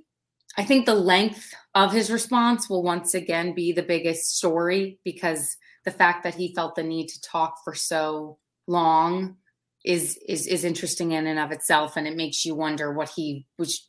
I 0.57 0.63
think 0.63 0.85
the 0.85 0.95
length 0.95 1.53
of 1.75 1.93
his 1.93 2.11
response 2.11 2.69
will 2.69 2.81
once 2.81 3.13
again 3.13 3.53
be 3.53 3.71
the 3.71 3.83
biggest 3.83 4.37
story 4.37 4.99
because 5.03 5.55
the 5.85 5.91
fact 5.91 6.23
that 6.23 6.35
he 6.35 6.53
felt 6.55 6.75
the 6.75 6.83
need 6.83 7.07
to 7.07 7.21
talk 7.21 7.63
for 7.63 7.75
so 7.75 8.39
long 8.65 9.37
is 9.85 10.19
is 10.27 10.47
is 10.47 10.63
interesting 10.63 11.11
in 11.11 11.27
and 11.27 11.39
of 11.39 11.51
itself. 11.51 11.95
And 11.95 12.07
it 12.07 12.17
makes 12.17 12.43
you 12.43 12.55
wonder 12.55 12.91
what 12.91 13.09
he 13.15 13.45
was 13.57 13.87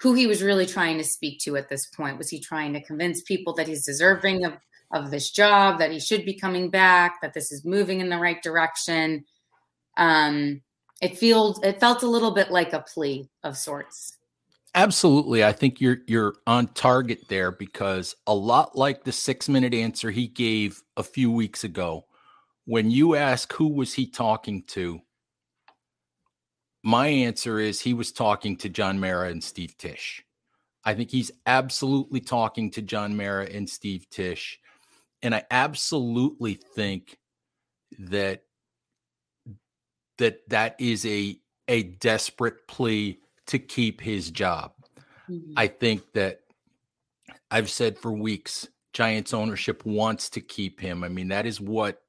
who 0.00 0.14
he 0.14 0.26
was 0.26 0.42
really 0.42 0.66
trying 0.66 0.98
to 0.98 1.04
speak 1.04 1.40
to 1.40 1.56
at 1.56 1.68
this 1.68 1.86
point. 1.86 2.18
Was 2.18 2.30
he 2.30 2.40
trying 2.40 2.72
to 2.72 2.82
convince 2.82 3.22
people 3.22 3.54
that 3.54 3.68
he's 3.68 3.86
deserving 3.86 4.44
of 4.44 4.54
of 4.92 5.10
this 5.10 5.30
job 5.30 5.78
that 5.78 5.90
he 5.90 6.00
should 6.00 6.24
be 6.24 6.38
coming 6.38 6.70
back 6.70 7.20
that 7.20 7.34
this 7.34 7.52
is 7.52 7.64
moving 7.64 8.00
in 8.00 8.08
the 8.08 8.18
right 8.18 8.42
direction? 8.42 9.24
Um 9.96 10.62
it 11.02 11.18
feels 11.18 11.62
it 11.62 11.80
felt 11.80 12.02
a 12.02 12.08
little 12.08 12.30
bit 12.30 12.50
like 12.50 12.72
a 12.72 12.80
plea 12.80 13.28
of 13.42 13.56
sorts 13.56 14.18
absolutely 14.74 15.44
i 15.44 15.52
think 15.52 15.80
you're 15.80 15.98
you're 16.06 16.34
on 16.46 16.66
target 16.68 17.20
there 17.28 17.50
because 17.50 18.14
a 18.26 18.34
lot 18.34 18.76
like 18.76 19.04
the 19.04 19.12
6 19.12 19.48
minute 19.48 19.74
answer 19.74 20.10
he 20.10 20.26
gave 20.26 20.82
a 20.96 21.02
few 21.02 21.30
weeks 21.30 21.64
ago 21.64 22.06
when 22.66 22.90
you 22.90 23.14
ask 23.14 23.52
who 23.52 23.68
was 23.68 23.94
he 23.94 24.06
talking 24.06 24.64
to, 24.64 25.00
my 26.82 27.06
answer 27.06 27.58
is 27.58 27.80
he 27.80 27.94
was 27.94 28.12
talking 28.12 28.56
to 28.58 28.68
John 28.68 29.00
Mara 29.00 29.30
and 29.30 29.42
Steve 29.42 29.76
Tisch. 29.78 30.24
I 30.84 30.94
think 30.94 31.10
he's 31.10 31.30
absolutely 31.46 32.20
talking 32.20 32.70
to 32.72 32.82
John 32.82 33.16
Mara 33.16 33.46
and 33.46 33.68
Steve 33.68 34.08
Tisch. 34.10 34.58
And 35.22 35.34
I 35.34 35.44
absolutely 35.50 36.54
think 36.54 37.18
that 37.98 38.42
that 40.18 40.48
that 40.48 40.76
is 40.78 41.04
a 41.06 41.38
a 41.68 41.82
desperate 41.82 42.66
plea 42.68 43.18
to 43.46 43.58
keep 43.58 44.00
his 44.00 44.30
job. 44.30 44.72
Mm-hmm. 45.28 45.52
I 45.56 45.66
think 45.66 46.12
that 46.14 46.40
I've 47.50 47.70
said 47.70 47.98
for 47.98 48.12
weeks 48.12 48.68
Giants 48.92 49.34
ownership 49.34 49.84
wants 49.84 50.30
to 50.30 50.40
keep 50.40 50.80
him. 50.80 51.04
I 51.04 51.08
mean, 51.08 51.28
that 51.28 51.44
is 51.46 51.60
what 51.60 52.00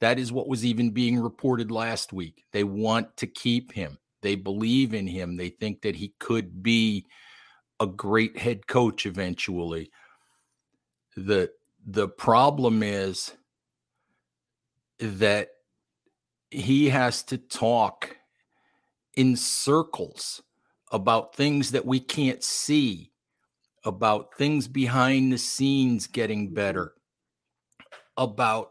that 0.00 0.18
is 0.18 0.30
what 0.30 0.48
was 0.48 0.64
even 0.64 0.90
being 0.90 1.18
reported 1.18 1.70
last 1.70 2.12
week. 2.12 2.44
They 2.52 2.64
want 2.64 3.16
to 3.16 3.26
keep 3.26 3.72
him. 3.72 3.98
They 4.22 4.36
believe 4.36 4.94
in 4.94 5.06
him. 5.06 5.36
They 5.36 5.48
think 5.48 5.82
that 5.82 5.96
he 5.96 6.14
could 6.20 6.62
be 6.62 7.06
a 7.80 7.86
great 7.86 8.38
head 8.38 8.66
coach 8.66 9.06
eventually. 9.06 9.90
The 11.16 11.50
the 11.84 12.08
problem 12.08 12.82
is 12.82 13.32
that 15.00 15.48
he 16.54 16.90
has 16.90 17.22
to 17.24 17.38
talk 17.38 18.16
in 19.16 19.36
circles 19.36 20.42
about 20.92 21.34
things 21.34 21.72
that 21.72 21.84
we 21.84 22.00
can't 22.00 22.42
see, 22.42 23.10
about 23.84 24.34
things 24.36 24.68
behind 24.68 25.32
the 25.32 25.38
scenes 25.38 26.06
getting 26.06 26.54
better, 26.54 26.94
about 28.16 28.70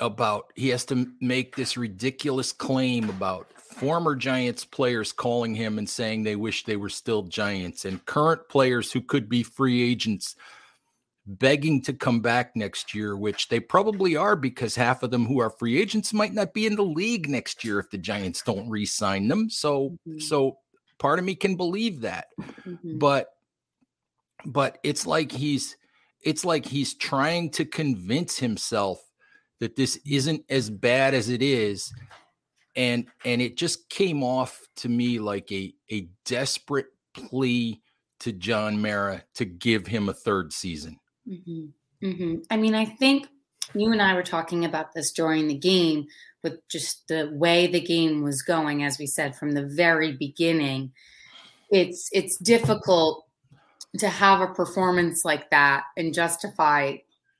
about 0.00 0.52
he 0.54 0.68
has 0.68 0.84
to 0.84 1.08
make 1.20 1.56
this 1.56 1.76
ridiculous 1.76 2.52
claim 2.52 3.08
about 3.10 3.52
former 3.60 4.14
Giants 4.14 4.64
players 4.64 5.10
calling 5.10 5.56
him 5.56 5.76
and 5.76 5.88
saying 5.88 6.22
they 6.22 6.36
wish 6.36 6.64
they 6.64 6.76
were 6.76 6.88
still 6.88 7.24
Giants 7.24 7.84
and 7.84 8.04
current 8.06 8.48
players 8.48 8.92
who 8.92 9.00
could 9.00 9.28
be 9.28 9.42
free 9.42 9.82
agents 9.82 10.36
begging 11.28 11.82
to 11.82 11.92
come 11.92 12.20
back 12.20 12.56
next 12.56 12.94
year, 12.94 13.16
which 13.16 13.48
they 13.48 13.60
probably 13.60 14.16
are 14.16 14.34
because 14.34 14.74
half 14.74 15.02
of 15.02 15.10
them 15.10 15.26
who 15.26 15.40
are 15.40 15.50
free 15.50 15.80
agents 15.80 16.12
might 16.12 16.32
not 16.32 16.54
be 16.54 16.66
in 16.66 16.74
the 16.74 16.82
league 16.82 17.28
next 17.28 17.62
year 17.64 17.78
if 17.78 17.90
the 17.90 17.98
Giants 17.98 18.42
don't 18.42 18.68
re-sign 18.68 19.28
them. 19.28 19.50
So 19.50 19.98
mm-hmm. 20.08 20.18
so 20.18 20.58
part 20.98 21.18
of 21.18 21.24
me 21.24 21.34
can 21.34 21.56
believe 21.56 22.00
that. 22.00 22.26
Mm-hmm. 22.66 22.98
But 22.98 23.28
but 24.46 24.78
it's 24.82 25.06
like 25.06 25.30
he's 25.30 25.76
it's 26.22 26.44
like 26.44 26.64
he's 26.64 26.94
trying 26.94 27.50
to 27.50 27.64
convince 27.64 28.38
himself 28.38 28.98
that 29.60 29.76
this 29.76 29.98
isn't 30.06 30.44
as 30.48 30.70
bad 30.70 31.14
as 31.14 31.28
it 31.28 31.42
is 31.42 31.92
and 32.76 33.06
and 33.24 33.42
it 33.42 33.56
just 33.56 33.90
came 33.90 34.22
off 34.22 34.60
to 34.76 34.88
me 34.88 35.18
like 35.18 35.50
a 35.52 35.74
a 35.90 36.08
desperate 36.24 36.86
plea 37.12 37.82
to 38.20 38.32
John 38.32 38.80
Mara 38.80 39.24
to 39.34 39.44
give 39.44 39.86
him 39.86 40.08
a 40.08 40.14
third 40.14 40.52
season. 40.52 40.98
Mm-hmm. 41.28 42.06
Mm-hmm. 42.06 42.34
I 42.50 42.56
mean, 42.56 42.74
I 42.74 42.84
think 42.84 43.28
you 43.74 43.92
and 43.92 44.00
I 44.00 44.14
were 44.14 44.22
talking 44.22 44.64
about 44.64 44.94
this 44.94 45.12
during 45.12 45.48
the 45.48 45.54
game 45.54 46.06
with 46.42 46.66
just 46.68 47.08
the 47.08 47.30
way 47.32 47.66
the 47.66 47.80
game 47.80 48.22
was 48.22 48.42
going, 48.42 48.84
as 48.84 48.98
we 48.98 49.06
said 49.06 49.36
from 49.36 49.52
the 49.52 49.66
very 49.66 50.12
beginning. 50.12 50.92
It's 51.70 52.08
it's 52.12 52.38
difficult 52.38 53.26
to 53.98 54.08
have 54.08 54.40
a 54.40 54.54
performance 54.54 55.24
like 55.24 55.50
that 55.50 55.84
and 55.96 56.14
justify 56.14 56.96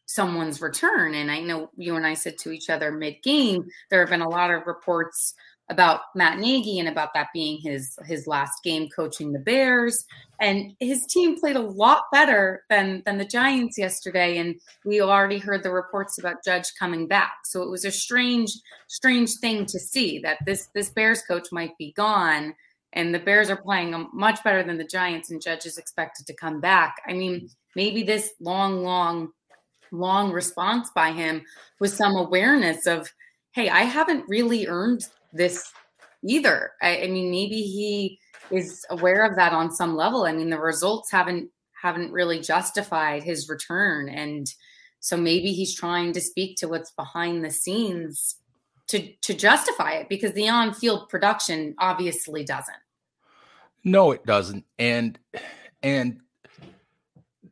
someone's 0.07 0.61
return. 0.61 1.15
And 1.15 1.31
I 1.31 1.41
know 1.41 1.71
you 1.77 1.97
and 1.97 2.07
I 2.07 2.15
said 2.15 2.39
to 2.39 2.51
each 2.51 2.71
other 2.71 2.91
mid 2.91 3.23
game, 3.23 3.69
there 3.91 4.01
have 4.01 4.11
been 4.11 4.23
a 4.23 4.29
lot 4.29 4.51
of 4.51 4.67
reports 4.67 5.35
about 5.71 6.01
Matt 6.15 6.39
Nagy 6.39 6.79
and 6.79 6.89
about 6.89 7.13
that 7.15 7.29
being 7.35 7.59
his 7.61 7.99
his 8.07 8.27
last 8.27 8.63
game 8.63 8.89
coaching 8.89 9.33
the 9.33 9.39
Bears. 9.39 10.05
And 10.41 10.75
his 10.81 11.05
team 11.07 11.39
played 11.39 11.57
a 11.57 11.61
lot 11.61 12.05
better 12.13 12.65
than 12.71 13.03
than 13.05 13.19
the 13.19 13.25
Giants 13.25 13.77
yesterday. 13.77 14.39
And 14.39 14.57
we 14.85 15.01
already 15.01 15.39
heard 15.39 15.63
the 15.63 15.73
reports 15.73 16.19
about 16.19 16.45
Judge 16.45 16.73
coming 16.79 17.07
back. 17.07 17.33
So 17.45 17.63
it 17.63 17.71
was 17.71 17.85
a 17.85 17.91
strange, 17.91 18.53
strange 18.87 19.35
thing 19.37 19.67
to 19.67 19.79
see 19.79 20.19
that 20.21 20.39
this 20.47 20.69
this 20.75 20.91
Bears 20.91 21.23
coach 21.23 21.49
might 21.53 21.77
be 21.79 21.93
gone. 21.93 22.55
And 22.95 23.15
the 23.15 23.19
Bears 23.19 23.51
are 23.51 23.61
playing 23.61 23.95
um, 23.95 24.09
much 24.15 24.43
better 24.43 24.63
than 24.63 24.79
the 24.79 24.85
Giants, 24.85 25.31
and 25.31 25.43
Judge 25.43 25.67
is 25.67 25.77
expected 25.77 26.27
to 26.27 26.35
come 26.35 26.59
back. 26.59 26.97
I 27.07 27.13
mean, 27.13 27.51
maybe 27.77 28.03
this 28.03 28.33
long, 28.41 28.83
long 28.83 29.33
long 29.91 30.33
response 30.33 30.91
by 30.95 31.13
him 31.13 31.43
was 31.81 31.95
some 31.95 32.17
awareness 32.17 32.87
of, 32.87 33.13
hey, 33.53 33.69
I 33.69 33.83
haven't 33.83 34.29
really 34.29 34.67
earned 34.67 35.07
this 35.33 35.71
either. 36.23 36.73
I, 36.83 37.03
I, 37.03 37.07
mean, 37.09 37.31
maybe 37.31 37.63
he 37.63 38.19
is 38.51 38.85
aware 38.91 39.25
of 39.25 39.37
that 39.37 39.53
on 39.53 39.73
some 39.73 39.97
level. 39.97 40.25
I 40.25 40.33
mean, 40.33 40.51
the 40.51 40.59
results 40.59 41.11
haven't 41.11 41.51
haven't 41.81 42.11
really 42.11 42.41
justified 42.41 43.23
his 43.23 43.49
return, 43.49 44.09
and 44.09 44.53
so 45.01 45.17
maybe 45.17 45.53
he's 45.53 45.75
trying 45.75 46.13
to 46.13 46.21
speak 46.21 46.57
to 46.57 46.69
what's 46.69 46.91
behind 46.93 47.45
the 47.45 47.51
scenes 47.51 48.37
to 48.89 49.13
to 49.23 49.35
justify 49.35 49.93
it 49.93 50.09
because 50.09 50.33
the 50.33 50.49
on 50.49 50.75
field 50.75 51.09
production 51.09 51.75
obviously 51.79 52.45
doesn't. 52.45 52.77
No, 53.85 54.11
it 54.11 54.27
doesn't, 54.27 54.65
and 54.79 55.19
and 55.83 56.21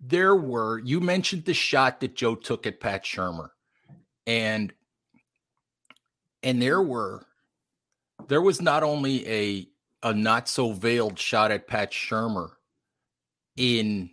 there 0.01 0.35
were 0.35 0.81
you 0.81 1.01
mentioned 1.01 1.45
the 1.45 1.55
shot 1.55 2.01
that 2.01 2.17
Joe 2.17 2.35
took 2.35 2.67
at 2.67 2.81
Pat 2.81 3.05
Shurmur, 3.05 3.51
and 4.27 4.73
and 6.43 6.61
there 6.61 6.83
were 6.83 7.27
there 8.29 8.43
was 8.43 8.61
not 8.61 8.83
only 8.83 9.27
a 9.29 9.69
a 10.03 10.13
not 10.13 10.49
so 10.49 10.73
veiled 10.73 11.19
shot 11.19 11.51
at 11.51 11.67
Pat 11.67 11.91
Shurmur 11.91 12.51
in 13.57 14.11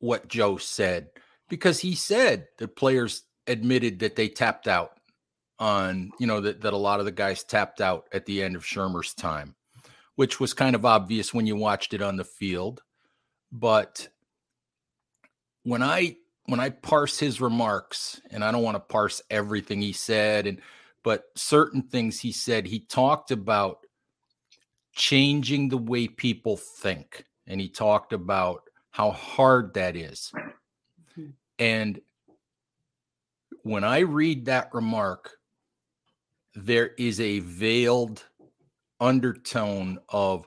what 0.00 0.28
Joe 0.28 0.56
said 0.56 1.08
because 1.48 1.78
he 1.78 1.94
said 1.94 2.48
that 2.58 2.76
players 2.76 3.22
admitted 3.46 4.00
that 4.00 4.16
they 4.16 4.28
tapped 4.28 4.68
out 4.68 4.92
on 5.58 6.10
you 6.18 6.26
know 6.26 6.40
that 6.40 6.60
that 6.60 6.72
a 6.72 6.78
lot 6.78 7.00
of 7.00 7.06
the 7.06 7.12
guys 7.12 7.44
tapped 7.44 7.80
out 7.80 8.06
at 8.12 8.26
the 8.26 8.42
end 8.42 8.56
of 8.56 8.64
Shurmur's 8.64 9.14
time, 9.14 9.54
which 10.16 10.38
was 10.40 10.52
kind 10.52 10.76
of 10.76 10.84
obvious 10.84 11.32
when 11.32 11.46
you 11.46 11.56
watched 11.56 11.94
it 11.94 12.02
on 12.02 12.16
the 12.16 12.24
field, 12.24 12.82
but 13.52 14.08
when 15.62 15.82
I 15.82 16.16
when 16.44 16.60
I 16.60 16.70
parse 16.70 17.18
his 17.18 17.40
remarks, 17.40 18.20
and 18.30 18.44
I 18.44 18.52
don't 18.52 18.62
want 18.62 18.76
to 18.76 18.80
parse 18.80 19.20
everything 19.30 19.80
he 19.80 19.92
said, 19.92 20.46
and 20.46 20.60
but 21.06 21.26
certain 21.36 21.82
things 21.82 22.18
he 22.18 22.32
said, 22.32 22.66
he 22.66 22.80
talked 22.80 23.30
about 23.30 23.86
changing 24.92 25.68
the 25.68 25.78
way 25.78 26.08
people 26.08 26.56
think, 26.56 27.24
and 27.46 27.60
he 27.60 27.68
talked 27.68 28.12
about 28.12 28.62
how 28.90 29.12
hard 29.12 29.72
that 29.74 29.94
is. 29.94 30.32
Mm-hmm. 30.34 31.26
And 31.60 32.00
when 33.62 33.84
I 33.84 34.00
read 34.00 34.46
that 34.46 34.74
remark, 34.74 35.30
there 36.56 36.88
is 36.98 37.20
a 37.20 37.38
veiled 37.38 38.24
undertone 38.98 40.00
of 40.08 40.44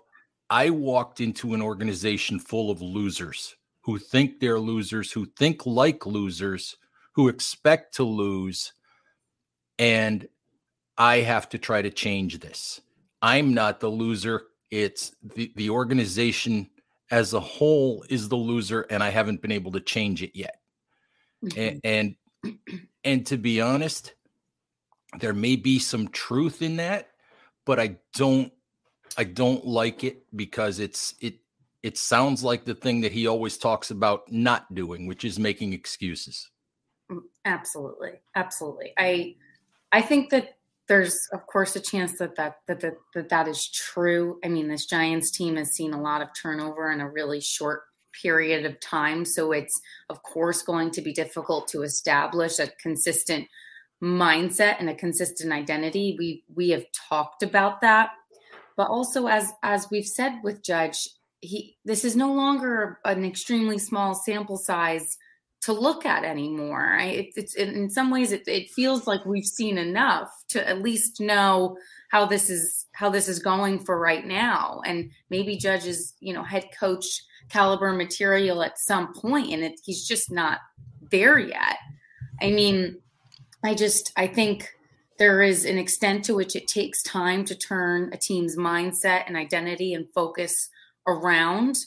I 0.49 0.71
walked 0.71 1.21
into 1.21 1.53
an 1.53 1.61
organization 1.61 2.37
full 2.37 2.69
of 2.69 2.81
losers 2.81 3.55
who 3.79 3.97
think 3.97 4.41
they're 4.41 4.59
losers, 4.59 5.09
who 5.09 5.25
think 5.37 5.65
like 5.65 6.05
losers, 6.05 6.75
who 7.13 7.29
expect 7.29 7.95
to 7.95 8.03
lose. 8.03 8.73
And 9.77 10.27
I 10.99 11.21
have 11.21 11.47
to 11.49 11.57
try 11.57 11.81
to 11.81 11.89
change 11.89 12.39
this. 12.39 12.81
I'm 13.21 13.53
not 13.53 13.79
the 13.79 13.89
loser. 13.89 14.43
It's 14.69 15.15
the, 15.23 15.51
the 15.55 15.69
organization 15.69 16.69
as 17.09 17.33
a 17.33 17.39
whole 17.39 18.03
is 18.09 18.29
the 18.29 18.35
loser, 18.35 18.81
and 18.89 19.01
I 19.01 19.09
haven't 19.09 19.41
been 19.41 19.51
able 19.51 19.71
to 19.71 19.79
change 19.79 20.21
it 20.21 20.35
yet. 20.35 20.59
Mm-hmm. 21.43 21.59
And, 21.59 22.15
and 22.43 22.57
and 23.03 23.25
to 23.27 23.37
be 23.37 23.61
honest, 23.61 24.13
there 25.19 25.33
may 25.33 25.55
be 25.55 25.79
some 25.79 26.09
truth 26.09 26.61
in 26.61 26.75
that, 26.75 27.09
but 27.65 27.79
I 27.79 27.97
don't 28.13 28.51
I 29.17 29.23
don't 29.23 29.65
like 29.65 30.03
it 30.03 30.23
because 30.35 30.79
it's 30.79 31.15
it 31.21 31.35
it 31.81 31.97
sounds 31.97 32.43
like 32.43 32.65
the 32.65 32.75
thing 32.75 33.01
that 33.01 33.13
he 33.13 33.25
always 33.25 33.57
talks 33.57 33.89
about 33.89 34.31
not 34.31 34.73
doing, 34.75 35.07
which 35.07 35.23
is 35.23 35.39
making 35.39 35.73
excuses. 35.73 36.49
Mm, 37.09 37.21
absolutely. 37.45 38.19
Absolutely. 38.35 38.93
I 38.97 39.35
I 39.91 40.01
think 40.01 40.29
that 40.29 40.58
there's 40.89 41.29
of 41.31 41.45
course 41.45 41.75
a 41.75 41.79
chance 41.79 42.17
that 42.17 42.35
that 42.35 42.57
that 42.67 42.81
that, 42.81 42.95
that, 43.13 43.29
that 43.29 43.47
is 43.47 43.69
true. 43.69 44.39
I 44.43 44.49
mean, 44.49 44.67
this 44.67 44.85
Giants 44.85 45.31
team 45.31 45.55
has 45.55 45.71
seen 45.71 45.93
a 45.93 46.01
lot 46.01 46.21
of 46.21 46.29
turnover 46.33 46.91
in 46.91 46.99
a 46.99 47.09
really 47.09 47.39
short 47.39 47.83
period 48.21 48.65
of 48.65 48.79
time, 48.81 49.23
so 49.23 49.53
it's 49.53 49.79
of 50.09 50.21
course 50.23 50.63
going 50.63 50.91
to 50.91 51.01
be 51.01 51.13
difficult 51.13 51.67
to 51.69 51.83
establish 51.83 52.59
a 52.59 52.71
consistent 52.81 53.47
mindset 54.03 54.77
and 54.79 54.89
a 54.89 54.95
consistent 54.95 55.53
identity. 55.53 56.15
We 56.17 56.43
we 56.53 56.69
have 56.71 56.85
talked 56.91 57.43
about 57.43 57.81
that, 57.81 58.09
but 58.75 58.89
also 58.89 59.27
as 59.27 59.53
as 59.63 59.87
we've 59.91 60.07
said 60.07 60.39
with 60.43 60.63
Judge, 60.63 61.07
he 61.39 61.77
this 61.85 62.03
is 62.03 62.15
no 62.15 62.33
longer 62.33 62.99
an 63.05 63.23
extremely 63.23 63.77
small 63.77 64.15
sample 64.15 64.57
size 64.57 65.17
to 65.61 65.73
look 65.73 66.05
at 66.05 66.23
anymore. 66.23 66.97
It, 67.01 67.29
it's 67.35 67.55
in 67.55 67.89
some 67.89 68.09
ways 68.09 68.31
it, 68.31 68.47
it 68.47 68.71
feels 68.71 69.07
like 69.07 69.25
we've 69.25 69.45
seen 69.45 69.77
enough 69.77 70.29
to 70.49 70.67
at 70.67 70.81
least 70.81 71.19
know 71.19 71.77
how 72.09 72.25
this 72.25 72.49
is 72.49 72.87
how 72.93 73.09
this 73.09 73.27
is 73.27 73.39
going 73.39 73.79
for 73.79 73.99
right 73.99 74.25
now, 74.25 74.81
and 74.85 75.11
maybe 75.29 75.57
Judge's 75.57 76.13
you 76.19 76.33
know 76.33 76.43
head 76.43 76.69
coach 76.77 77.23
caliber 77.49 77.91
material 77.91 78.63
at 78.63 78.79
some 78.79 79.13
point, 79.13 79.51
and 79.51 79.63
it, 79.63 79.79
he's 79.83 80.07
just 80.07 80.31
not 80.31 80.59
there 81.11 81.37
yet. 81.37 81.77
I 82.41 82.51
mean, 82.51 82.97
I 83.63 83.73
just 83.73 84.11
I 84.15 84.27
think 84.27 84.69
there 85.17 85.41
is 85.41 85.65
an 85.65 85.77
extent 85.77 86.23
to 86.25 86.35
which 86.35 86.55
it 86.55 86.67
takes 86.67 87.03
time 87.03 87.43
to 87.45 87.55
turn 87.55 88.09
a 88.13 88.17
team's 88.17 88.55
mindset 88.55 89.23
and 89.27 89.35
identity 89.35 89.93
and 89.93 90.09
focus 90.15 90.69
around 91.05 91.77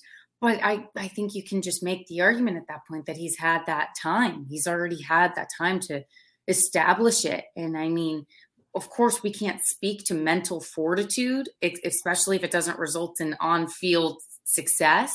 but 0.42 0.58
I, 0.60 0.88
I 0.96 1.06
think 1.06 1.36
you 1.36 1.44
can 1.44 1.62
just 1.62 1.84
make 1.84 2.08
the 2.08 2.20
argument 2.20 2.56
at 2.56 2.66
that 2.66 2.84
point 2.88 3.06
that 3.06 3.16
he's 3.16 3.38
had 3.38 3.64
that 3.66 3.90
time. 4.02 4.44
He's 4.50 4.66
already 4.66 5.00
had 5.00 5.36
that 5.36 5.50
time 5.56 5.78
to 5.82 6.02
establish 6.48 7.24
it. 7.24 7.44
And 7.56 7.78
I 7.78 7.88
mean, 7.88 8.26
of 8.74 8.90
course, 8.90 9.22
we 9.22 9.32
can't 9.32 9.64
speak 9.64 10.02
to 10.06 10.14
mental 10.14 10.60
fortitude, 10.60 11.48
especially 11.84 12.34
if 12.34 12.42
it 12.42 12.50
doesn't 12.50 12.80
result 12.80 13.20
in 13.20 13.36
on 13.40 13.68
field 13.68 14.20
success. 14.42 15.14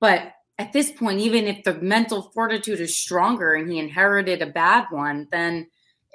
But 0.00 0.32
at 0.56 0.72
this 0.72 0.92
point, 0.92 1.20
even 1.20 1.46
if 1.46 1.62
the 1.64 1.74
mental 1.74 2.30
fortitude 2.32 2.80
is 2.80 2.98
stronger 2.98 3.52
and 3.52 3.70
he 3.70 3.78
inherited 3.78 4.40
a 4.40 4.46
bad 4.46 4.86
one, 4.90 5.28
then 5.30 5.66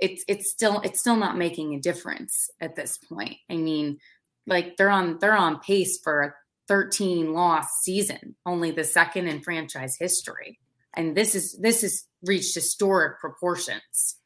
it's 0.02 0.26
it's 0.28 0.50
still 0.50 0.82
it's 0.82 1.02
still 1.02 1.17
not 1.17 1.38
making 1.38 1.76
a 1.76 1.80
difference 1.80 2.50
at 2.60 2.76
this 2.76 2.98
point. 2.98 3.36
I 3.48 3.58
mean, 3.58 4.00
like 4.48 4.76
they're 4.78 4.89
on 4.89 5.19
they're 5.22 5.38
on 5.38 5.60
pace 5.60 6.00
for 6.04 6.22
a 6.22 6.34
13 6.67 7.34
loss 7.34 7.67
season, 7.82 8.36
only 8.45 8.71
the 8.71 8.84
second 8.84 9.28
in 9.28 9.41
franchise 9.41 9.97
history. 9.99 10.60
And 10.95 11.15
this 11.15 11.36
is 11.36 11.58
this 11.60 11.82
has 11.82 12.06
reached 12.23 12.56
historic 12.56 13.19
proportions. 13.19 14.17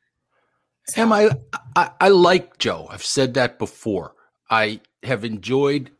So. 0.87 1.01
Am 1.01 1.11
I, 1.11 1.31
I 1.75 1.91
I 1.99 2.09
like 2.09 2.57
Joe. 2.57 2.87
I've 2.89 3.03
said 3.03 3.33
that 3.35 3.59
before. 3.59 4.13
I 4.49 4.81
have 5.03 5.25
enjoyed 5.25 5.91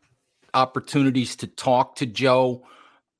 opportunities 0.54 1.36
to 1.36 1.46
talk 1.46 1.96
to 1.96 2.06
Joe. 2.06 2.66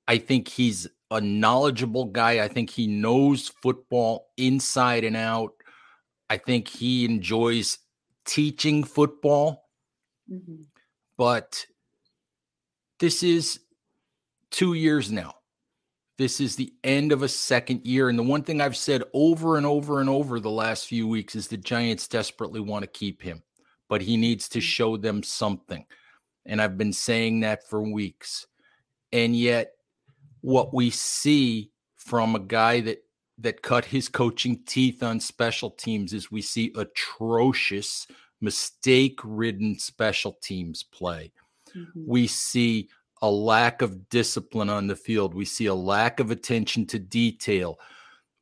I 0.07 0.19
think 0.19 0.49
he's 0.49 0.87
a 1.11 1.21
knowledgeable 1.21 2.07
guy. 2.07 2.43
I 2.43 2.49
think 2.49 2.71
he 2.71 2.87
knows 2.87 3.49
football 3.49 4.29
inside 4.37 5.05
and 5.05 5.17
out. 5.17 5.53
I 6.31 6.37
think 6.37 6.69
he 6.69 7.05
enjoys 7.05 7.79
teaching 8.25 8.85
football. 8.85 9.69
Mm-hmm. 10.31 10.63
But 11.17 11.67
this 12.99 13.23
is 13.23 13.61
two 14.51 14.75
years 14.75 15.11
now. 15.11 15.35
This 16.17 16.41
is 16.41 16.57
the 16.57 16.73
end 16.83 17.13
of 17.13 17.23
a 17.23 17.29
second 17.29 17.87
year. 17.87 18.09
And 18.09 18.19
the 18.19 18.25
one 18.25 18.43
thing 18.43 18.61
I've 18.61 18.77
said 18.77 19.05
over 19.15 19.57
and 19.57 19.65
over 19.65 20.01
and 20.01 20.11
over 20.11 20.41
the 20.41 20.51
last 20.51 20.87
few 20.87 21.07
weeks 21.07 21.37
is 21.37 21.47
the 21.47 21.57
Giants 21.57 22.09
desperately 22.09 22.61
want 22.61 22.83
to 22.83 22.89
keep 22.89 23.23
him, 23.23 23.43
but 23.89 24.03
he 24.03 24.17
needs 24.17 24.49
to 24.51 24.59
mm. 24.59 24.63
show 24.63 24.97
them 24.97 25.23
something. 25.23 25.85
And 26.45 26.61
I've 26.61 26.77
been 26.77 26.93
saying 26.93 27.41
that 27.41 27.69
for 27.69 27.83
weeks. 27.83 28.47
And 29.13 29.37
yet, 29.37 29.73
what 30.41 30.75
we 30.75 30.91
see 30.91 31.71
from 31.97 32.35
a 32.35 32.41
guy 32.41 32.81
that 32.81 32.99
that 33.41 33.63
cut 33.63 33.85
his 33.85 34.09
coaching 34.09 34.61
teeth 34.67 35.03
on 35.03 35.21
special 35.21 35.71
teams 35.71 36.13
is 36.13 36.31
we 36.31 36.43
see 36.43 36.73
atrocious 36.77 38.09
mistake 38.41 39.21
ridden 39.23 39.79
special 39.79 40.37
teams 40.43 40.83
play 40.83 41.31
Mm-hmm. 41.77 42.05
We 42.07 42.27
see 42.27 42.89
a 43.21 43.31
lack 43.31 43.83
of 43.83 44.09
discipline 44.09 44.71
on 44.71 44.87
the 44.87 44.97
field. 44.97 45.35
We 45.35 45.45
see 45.45 45.67
a 45.67 45.75
lack 45.75 46.21
of 46.21 46.31
attention 46.31 46.87
to 46.87 46.99
detail. 46.99 47.79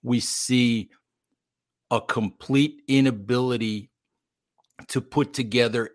We 0.02 0.20
see 0.20 0.90
a 1.90 2.00
complete 2.00 2.82
inability 2.88 3.90
to 4.88 5.00
put 5.00 5.32
together 5.32 5.90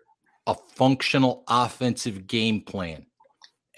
a 0.46 0.54
functional 0.54 1.44
offensive 1.48 2.26
game 2.26 2.60
plan. 2.62 3.06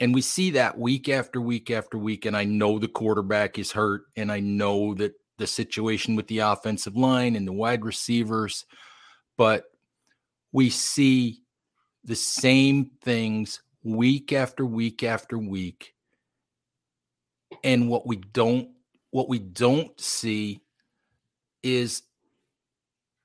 And 0.01 0.15
we 0.15 0.23
see 0.23 0.51
that 0.53 0.79
week 0.79 1.09
after 1.09 1.41
week 1.41 1.71
after 1.71 1.99
week. 1.99 2.25
And 2.25 2.37
I 2.37 2.45
know 2.45 2.79
the 2.79 2.89
quarterback 2.89 3.59
is 3.59 3.73
hurt, 3.73 4.03
and 4.17 4.33
I 4.33 4.41
know 4.41 4.95
that 4.95 5.13
the 5.39 5.47
situation 5.47 6.17
with 6.17 6.27
the 6.29 6.39
offensive 6.39 6.97
line 6.97 7.37
and 7.37 7.47
the 7.47 7.53
wide 7.53 7.85
receivers, 7.85 8.65
but 9.37 9.65
we 10.53 10.71
see 10.71 11.43
the 12.05 12.17
same 12.17 12.91
things 13.03 13.61
week 13.83 14.33
after 14.33 14.65
week 14.65 15.03
after 15.03 15.39
week. 15.39 15.95
And 17.63 17.89
what 17.89 18.07
we 18.07 18.17
don't 18.17 18.71
what 19.11 19.29
we 19.29 19.39
don't 19.39 19.99
see 20.01 20.61
is 21.63 22.03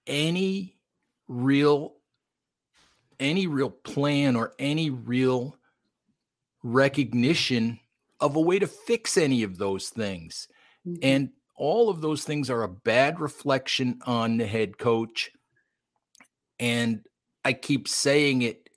any 0.05 0.77
real 1.27 1.95
any 3.19 3.47
real 3.47 3.69
plan 3.69 4.35
or 4.35 4.53
any 4.59 4.89
real 4.89 5.57
recognition 6.63 7.79
of 8.19 8.35
a 8.35 8.41
way 8.41 8.59
to 8.59 8.67
fix 8.67 9.17
any 9.17 9.43
of 9.43 9.57
those 9.57 9.89
things. 9.89 10.47
Mm-hmm. 10.87 10.99
and 11.03 11.29
all 11.55 11.89
of 11.89 11.99
those 11.99 12.23
things 12.23 12.49
are 12.49 12.63
a 12.63 12.69
bad 12.69 13.19
reflection 13.19 13.99
on 14.05 14.37
the 14.37 14.47
head 14.47 14.77
coach. 14.77 15.31
And 16.59 17.05
i 17.43 17.53
keep 17.53 17.87
saying 17.87 18.41
it 18.43 18.68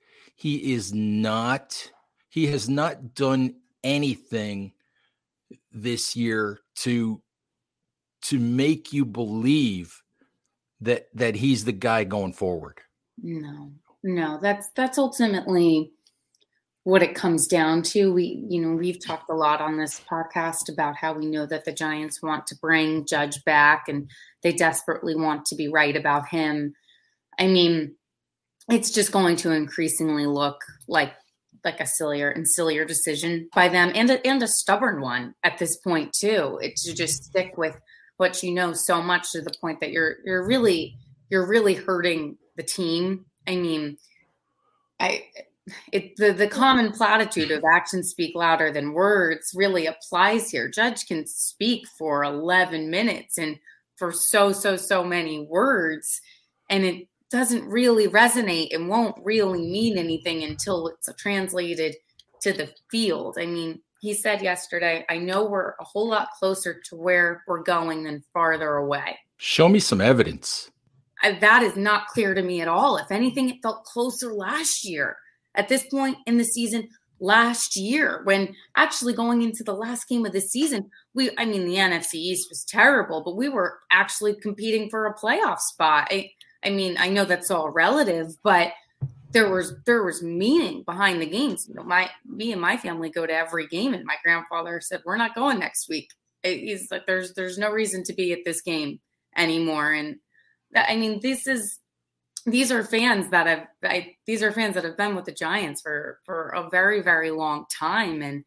he 0.43 0.73
is 0.73 0.93
not 0.93 1.93
he 2.29 2.49
has 2.49 2.69
not 2.69 3.15
done 3.15 3.55
anything 3.85 4.73
this 5.71 6.17
year 6.17 6.59
to 6.75 7.23
to 8.23 8.41
make 8.41 8.93
you 8.93 9.05
believe 9.05 10.03
that 10.81 11.07
that 11.15 11.37
he's 11.37 11.65
the 11.65 11.71
guy 11.71 12.03
going 12.03 12.33
forward. 12.33 12.81
No 13.23 13.71
no 14.03 14.41
that's 14.43 14.69
that's 14.75 14.99
ultimately 14.99 15.93
what 16.83 17.05
it 17.05 17.15
comes 17.15 17.47
down 17.47 17.85
to. 17.85 18.13
We 18.13 18.45
you 18.49 18.61
know 18.61 18.75
we've 18.75 19.05
talked 19.05 19.31
a 19.31 19.37
lot 19.37 19.61
on 19.61 19.79
this 19.79 20.01
podcast 20.01 20.73
about 20.73 20.97
how 20.97 21.13
we 21.13 21.27
know 21.27 21.47
that 21.47 21.65
the 21.65 21.73
giants 21.73 22.21
want 22.21 22.49
to 22.49 22.57
bring 22.57 23.07
judge 23.07 23.45
back 23.45 23.85
and 23.87 24.11
they 24.43 24.53
desperately 24.53 25.15
want 25.15 25.47
to 25.47 25.55
be 25.55 25.69
right 25.69 25.97
about 25.97 26.31
him. 26.31 26.75
I 27.39 27.47
mean 27.47 27.95
it's 28.71 28.91
just 28.91 29.13
going 29.13 29.37
to 29.37 29.53
increasingly 29.53 30.27
look 30.27 30.61
like 30.89 31.13
like 31.65 31.81
a 31.81 31.87
sillier 31.87 32.31
and 32.31 32.49
sillier 32.49 32.85
decision 32.85 33.49
by 33.55 33.69
them 33.69 33.93
and 33.95 34.11
a, 34.11 34.27
and 34.27 34.43
a 34.43 34.49
stubborn 34.49 35.01
one 35.01 35.35
at 35.45 35.59
this 35.59 35.77
point 35.79 36.13
too 36.13 36.59
to 36.77 36.95
just 36.95 37.25
stick 37.25 37.57
with 37.57 37.81
what 38.17 38.43
you 38.43 38.53
know 38.53 38.73
so 38.73 39.03
much 39.03 39.31
to 39.33 39.41
the 39.41 39.55
point 39.61 39.81
that 39.81 39.93
you're 39.93 40.17
you're 40.25 40.47
really 40.47 40.97
you're 41.31 41.47
really 41.47 41.75
hurting 41.75 42.37
the 42.57 42.63
team. 42.63 43.25
I 43.47 43.57
mean 43.57 43.97
i 45.01 45.25
it 45.93 46.17
the, 46.17 46.33
the 46.33 46.49
common 46.49 46.91
platitude 46.91 47.53
of 47.53 47.63
actions 47.65 48.11
speak 48.11 48.35
louder 48.35 48.73
than 48.73 48.93
words 48.93 49.53
really 49.55 49.87
applies 49.87 50.51
here. 50.51 50.69
Judge 50.69 51.07
can 51.07 51.27
speak 51.27 51.87
for 51.97 52.25
11 52.25 52.91
minutes 52.91 53.39
and 53.39 53.59
for 53.97 54.13
so 54.13 54.53
so 54.53 54.77
so 54.77 55.05
many 55.05 55.47
words 55.49 56.21
and 56.69 56.85
it 56.85 57.09
doesn't 57.33 57.65
really 57.65 58.07
resonate 58.07 58.75
and 58.75 58.89
won't 58.89 59.17
really 59.25 59.63
mean 59.63 59.99
anything 59.99 60.45
until 60.45 60.87
it's 60.89 61.09
translated 61.19 61.97
to 62.43 62.53
the 62.53 62.71
field. 62.91 63.39
I 63.41 63.47
mean, 63.47 63.81
he 64.01 64.15
said 64.15 64.43
yesterday, 64.43 65.05
I 65.09 65.19
know 65.19 65.47
we're 65.47 65.71
a 65.81 65.85
whole 65.85 66.09
lot 66.09 66.29
closer 66.39 66.81
to 66.91 66.97
where 66.97 67.43
we're 67.49 67.63
going 67.63 68.05
than 68.05 68.23
farther 68.33 68.77
away. 68.77 69.19
Show 69.39 69.69
me 69.69 69.79
some 69.79 70.01
evidence. 70.01 70.71
I, 71.23 71.39
that 71.39 71.63
is 71.63 71.77
not 71.77 72.09
clear 72.09 72.35
to 72.35 72.43
me 72.43 72.61
at 72.61 72.69
all. 72.69 72.97
If 72.97 73.11
anything, 73.11 73.49
it 73.49 73.63
felt 73.63 73.85
closer 73.85 74.35
last 74.35 74.85
year 74.85 75.17
at 75.55 75.69
this 75.69 75.85
point 75.85 76.19
in 76.27 76.37
the 76.37 76.45
season 76.45 76.89
last 77.21 77.77
year 77.77 78.23
when 78.25 78.53
actually 78.77 79.13
going 79.13 79.43
into 79.43 79.63
the 79.63 79.75
last 79.75 80.09
game 80.09 80.27
of 80.27 80.33
the 80.33 80.41
season 80.41 80.91
we 81.15 81.31
i 81.39 81.45
mean 81.45 81.65
the 81.65 81.77
nfc 81.77 82.15
east 82.15 82.49
was 82.51 82.65
terrible 82.65 83.23
but 83.25 83.37
we 83.37 83.49
were 83.49 83.79
actually 83.93 84.35
competing 84.35 84.91
for 84.91 85.07
a 85.07 85.15
playoff 85.15 85.61
spot 85.61 86.09
i, 86.11 86.29
I 86.65 86.71
mean 86.71 86.97
i 86.99 87.09
know 87.09 87.25
that's 87.25 87.51
all 87.51 87.71
relative 87.71 88.37
but 88.43 88.73
there 89.33 89.51
was 89.51 89.75
there 89.87 90.03
was 90.03 90.23
meaning 90.23 90.83
behind 90.83 91.21
the 91.21 91.27
games. 91.27 91.67
You 91.69 91.75
know 91.75 91.83
my 91.83 92.11
me 92.27 92.53
and 92.53 92.61
my 92.61 92.77
family 92.77 93.11
go 93.11 93.27
to 93.27 93.33
every 93.33 93.67
game 93.67 93.95
and 93.95 94.05
my 94.05 94.17
grandfather 94.23 94.81
said 94.81 95.03
we're 95.05 95.17
not 95.17 95.35
going 95.35 95.59
next 95.59 95.89
week. 95.89 96.11
He's 96.43 96.91
like 96.91 97.07
there's 97.07 97.35
there's 97.35 97.59
no 97.59 97.71
reason 97.71 98.05
to 98.05 98.13
be 98.13 98.33
at 98.33 98.45
this 98.45 98.61
game 98.61 99.01
anymore. 99.37 99.93
And 99.93 100.17
i 100.75 100.97
mean 100.97 101.21
this 101.21 101.47
is 101.47 101.79
these 102.45 102.73
are 102.73 102.83
fans 102.83 103.31
that 103.31 103.47
have 103.47 103.67
I, 103.85 104.17
these 104.27 104.43
are 104.43 104.53
fans 104.53 104.75
that 104.75 104.85
have 104.85 104.97
been 104.97 105.15
with 105.15 105.25
the 105.25 105.33
Giants 105.33 105.81
for 105.81 106.19
for 106.25 106.49
a 106.49 106.69
very 106.69 107.01
very 107.01 107.31
long 107.31 107.67
time, 107.71 108.21
and 108.21 108.45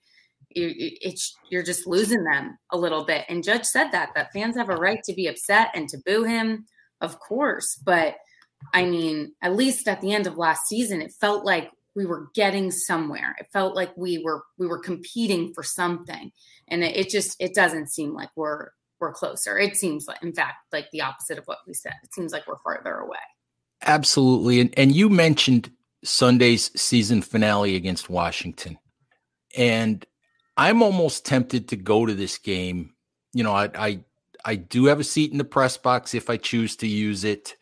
you, 0.50 0.74
it's 0.78 1.36
you're 1.50 1.64
just 1.64 1.88
losing 1.88 2.24
them 2.24 2.58
a 2.72 2.78
little 2.78 3.06
bit. 3.06 3.26
And 3.30 3.44
Judge 3.44 3.64
said 3.64 3.92
that 3.92 4.10
that 4.16 4.34
fans 4.34 4.58
have 4.58 4.70
a 4.70 4.76
right 4.76 5.02
to 5.06 5.14
be 5.14 5.28
upset 5.28 5.70
and 5.74 5.88
to 5.90 5.98
boo 6.06 6.24
him, 6.24 6.66
of 7.02 7.20
course. 7.20 7.80
But 7.84 8.16
I 8.74 8.86
mean, 8.86 9.34
at 9.42 9.56
least 9.56 9.88
at 9.88 10.02
the 10.02 10.14
end 10.14 10.28
of 10.28 10.38
last 10.38 10.68
season, 10.68 11.02
it 11.02 11.14
felt 11.20 11.46
like 11.46 11.72
we 11.96 12.06
were 12.06 12.28
getting 12.34 12.72
somewhere. 12.72 13.36
It 13.40 13.48
felt 13.54 13.76
like 13.76 13.96
we 13.96 14.18
were 14.18 14.44
we 14.58 14.68
were 14.68 14.80
competing 14.80 15.54
for 15.54 15.64
something, 15.64 16.32
and 16.68 16.84
it, 16.84 16.96
it 16.98 17.10
just 17.10 17.36
it 17.40 17.54
doesn't 17.56 17.90
seem 17.90 18.14
like 18.14 18.30
we're 18.36 18.70
we're 19.00 19.14
closer. 19.14 19.58
It 19.58 19.76
seems 19.76 20.08
like, 20.08 20.22
in 20.24 20.34
fact, 20.34 20.56
like 20.72 20.90
the 20.92 21.02
opposite 21.02 21.38
of 21.38 21.46
what 21.46 21.60
we 21.68 21.74
said. 21.74 21.94
It 22.04 22.14
seems 22.14 22.32
like 22.32 22.48
we're 22.48 22.60
farther 22.64 22.96
away. 22.96 23.18
Absolutely. 23.86 24.60
And 24.62 24.74
and 24.78 24.96
you 24.96 25.10
mentioned 25.10 25.72
Sunday's 26.04 26.72
season 26.80 27.22
finale 27.22 27.76
against 27.76 28.10
Washington. 28.10 28.78
And 29.58 30.06
I'm 30.58 30.82
almost 30.82 31.26
tempted 31.26 31.70
to 31.70 31.76
go 31.76 32.06
to 32.06 32.14
this 32.14 32.38
game. 32.38 32.94
You 33.34 33.44
know, 33.44 33.54
I 33.54 33.70
I 33.76 34.00
I 34.46 34.56
do 34.56 34.86
have 34.86 35.00
a 35.00 35.04
seat 35.04 35.32
in 35.32 35.40
the 35.40 35.44
press 35.44 35.76
box 35.76 36.14
if 36.14 36.30
I 36.30 36.38
choose 36.38 36.76
to 36.78 36.88
use 36.88 37.24
it. 37.24 37.58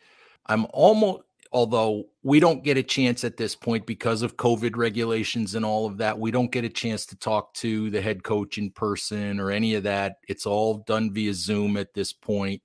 I'm 0.46 0.66
almost 0.70 1.22
although 1.54 2.04
we 2.24 2.40
don't 2.40 2.64
get 2.64 2.76
a 2.76 2.82
chance 2.82 3.22
at 3.22 3.36
this 3.36 3.54
point 3.54 3.86
because 3.86 4.22
of 4.22 4.36
COVID 4.36 4.76
regulations 4.76 5.54
and 5.54 5.64
all 5.64 5.86
of 5.86 5.98
that, 5.98 6.18
we 6.18 6.32
don't 6.32 6.50
get 6.50 6.64
a 6.64 6.68
chance 6.68 7.06
to 7.06 7.16
talk 7.16 7.54
to 7.54 7.90
the 7.90 8.00
head 8.00 8.24
coach 8.24 8.58
in 8.58 8.70
person 8.70 9.38
or 9.38 9.52
any 9.52 9.76
of 9.76 9.84
that. 9.84 10.16
It's 10.28 10.46
all 10.46 10.78
done 10.78 11.12
via 11.12 11.32
Zoom 11.32 11.76
at 11.76 11.94
this 11.94 12.12
point. 12.12 12.60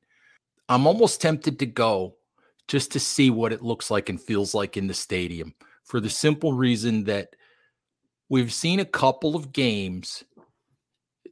I'm 0.67 0.87
almost 0.87 1.21
tempted 1.21 1.59
to 1.59 1.67
go 1.67 2.15
just 2.67 2.91
to 2.93 2.99
see 2.99 3.29
what 3.29 3.53
it 3.53 3.61
looks 3.61 3.91
like 3.91 4.09
and 4.09 4.19
feels 4.19 4.55
like 4.55 4.75
in 4.75 4.87
the 4.87 4.93
stadium 4.95 5.53
for 5.83 5.99
the 5.99 6.09
simple 6.09 6.53
reason 6.53 7.03
that 7.03 7.35
we've 8.27 8.53
seen 8.53 8.79
a 8.79 8.85
couple 8.85 9.35
of 9.35 9.53
games 9.53 10.23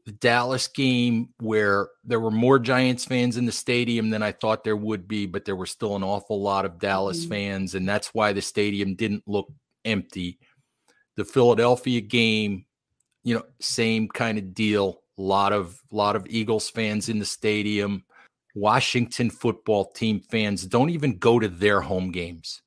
the 0.07 0.13
Dallas 0.13 0.69
game 0.69 1.27
where 1.41 1.89
there 2.05 2.21
were 2.21 2.31
more 2.31 2.59
Giants 2.59 3.03
fans 3.03 3.35
in 3.35 3.45
the 3.45 3.51
stadium 3.51 4.09
than 4.09 4.23
I 4.23 4.31
thought 4.31 4.63
there 4.63 4.77
would 4.77 5.05
be, 5.05 5.25
but 5.25 5.43
there 5.43 5.57
were 5.57 5.65
still 5.65 5.97
an 5.97 6.03
awful 6.03 6.41
lot 6.41 6.63
of 6.63 6.79
Dallas 6.79 7.19
mm-hmm. 7.19 7.29
fans, 7.29 7.75
and 7.75 7.87
that's 7.87 8.13
why 8.13 8.31
the 8.31 8.41
stadium 8.41 8.95
didn't 8.95 9.23
look 9.27 9.51
empty. 9.83 10.39
The 11.17 11.25
Philadelphia 11.25 11.99
game, 11.99 12.65
you 13.25 13.35
know, 13.35 13.43
same 13.59 14.07
kind 14.07 14.37
of 14.37 14.53
deal. 14.53 15.01
A 15.17 15.21
lot 15.21 15.51
of 15.51 15.77
lot 15.91 16.15
of 16.15 16.25
Eagles 16.29 16.69
fans 16.69 17.09
in 17.09 17.19
the 17.19 17.25
stadium. 17.25 18.05
Washington 18.55 19.29
football 19.29 19.91
team 19.91 20.21
fans 20.21 20.65
don't 20.65 20.89
even 20.89 21.17
go 21.17 21.37
to 21.37 21.49
their 21.49 21.81
home 21.81 22.13
games. 22.13 22.61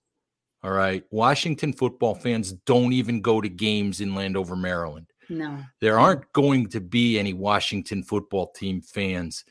All 0.62 0.72
right. 0.72 1.04
Washington 1.10 1.72
football 1.72 2.14
fans 2.14 2.52
don't 2.52 2.92
even 2.92 3.22
go 3.22 3.40
to 3.40 3.48
games 3.48 4.02
in 4.02 4.14
Landover, 4.14 4.56
Maryland. 4.56 5.09
No. 5.30 5.58
There 5.80 5.98
aren't 5.98 6.30
going 6.32 6.68
to 6.70 6.80
be 6.80 7.18
any 7.18 7.32
Washington 7.32 8.02
football 8.02 8.50
team 8.50 8.82
fans 8.82 9.44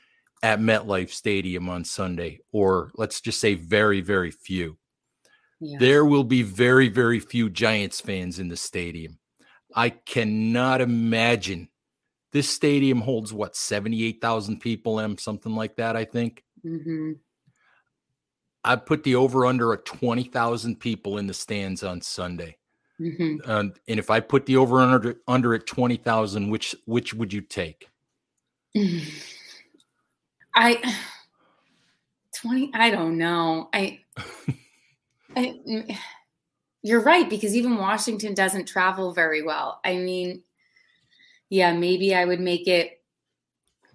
at 0.44 0.60
MetLife 0.60 1.10
Stadium 1.10 1.70
on 1.70 1.84
Sunday, 1.84 2.42
or 2.52 2.92
let's 2.96 3.22
just 3.22 3.40
say 3.40 3.56
very, 3.56 4.02
very 4.02 4.32
few. 4.32 4.78
Yeah. 5.60 5.78
There 5.80 6.06
will 6.06 6.24
be 6.24 6.44
very, 6.44 6.90
very 6.90 7.20
few 7.20 7.50
Giants 7.50 8.00
fans 8.00 8.40
in 8.40 8.50
the 8.50 8.58
stadium. 8.58 9.20
I 9.76 9.90
cannot 9.90 10.82
imagine 10.82 11.70
this 12.32 12.50
stadium 12.50 13.02
holds 13.02 13.34
what 13.34 13.56
78,000 13.56 14.60
people, 14.60 15.00
Em, 15.00 15.18
something 15.18 15.56
like 15.56 15.76
that, 15.78 15.96
I 15.96 16.06
think. 16.06 16.44
Mm-hmm. 16.66 17.14
I 18.64 18.76
put 18.76 19.04
the 19.04 19.16
over 19.16 19.46
under 19.46 19.74
at 19.74 19.86
20,000 19.86 20.80
people 20.80 21.18
in 21.18 21.28
the 21.28 21.34
stands 21.34 21.84
on 21.84 22.02
Sunday. 22.02 22.58
Mm-hmm. 23.00 23.50
and 23.50 23.74
if 23.88 24.10
I 24.10 24.20
put 24.20 24.46
the 24.46 24.58
over 24.58 24.80
under 24.80 25.16
under 25.28 25.54
at 25.54 25.66
20,000, 25.66 26.50
which 26.50 26.76
which 26.86 27.14
would 27.14 27.32
you 27.32 27.42
take? 27.42 27.90
I 30.56 30.96
20 32.36 32.72
I 32.74 32.90
don't 32.90 33.18
know. 33.18 33.70
I, 33.74 34.00
I 35.36 35.98
you're 36.82 37.02
right 37.02 37.30
because 37.30 37.56
even 37.56 37.78
Washington 37.78 38.34
doesn't 38.34 38.66
travel 38.66 39.14
very 39.14 39.42
well. 39.42 39.80
I 39.84 39.98
mean, 39.98 40.44
yeah, 41.50 41.74
maybe 41.74 42.16
I 42.16 42.26
would 42.26 42.40
make 42.40 42.68
it 42.68 42.99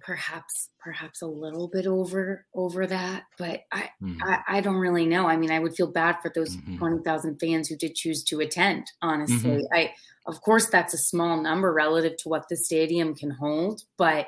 perhaps 0.05 0.69
perhaps 0.79 1.23
a 1.23 1.27
little 1.27 1.67
bit 1.67 1.87
over 1.87 2.45
over 2.53 2.85
that 2.85 3.23
but 3.39 3.61
I, 3.71 3.89
mm. 4.01 4.17
I, 4.21 4.57
I 4.57 4.61
don't 4.61 4.75
really 4.75 5.07
know 5.07 5.27
i 5.27 5.35
mean 5.35 5.51
i 5.51 5.57
would 5.57 5.75
feel 5.75 5.91
bad 5.91 6.17
for 6.21 6.31
those 6.33 6.55
mm-hmm. 6.55 6.77
20000 6.77 7.39
fans 7.39 7.67
who 7.67 7.75
did 7.75 7.95
choose 7.95 8.23
to 8.25 8.39
attend 8.39 8.85
honestly 9.01 9.63
mm-hmm. 9.63 9.73
i 9.73 9.93
of 10.27 10.41
course 10.41 10.67
that's 10.67 10.93
a 10.93 10.99
small 10.99 11.41
number 11.41 11.73
relative 11.73 12.17
to 12.17 12.29
what 12.29 12.47
the 12.49 12.55
stadium 12.55 13.15
can 13.15 13.31
hold 13.31 13.81
but 13.97 14.27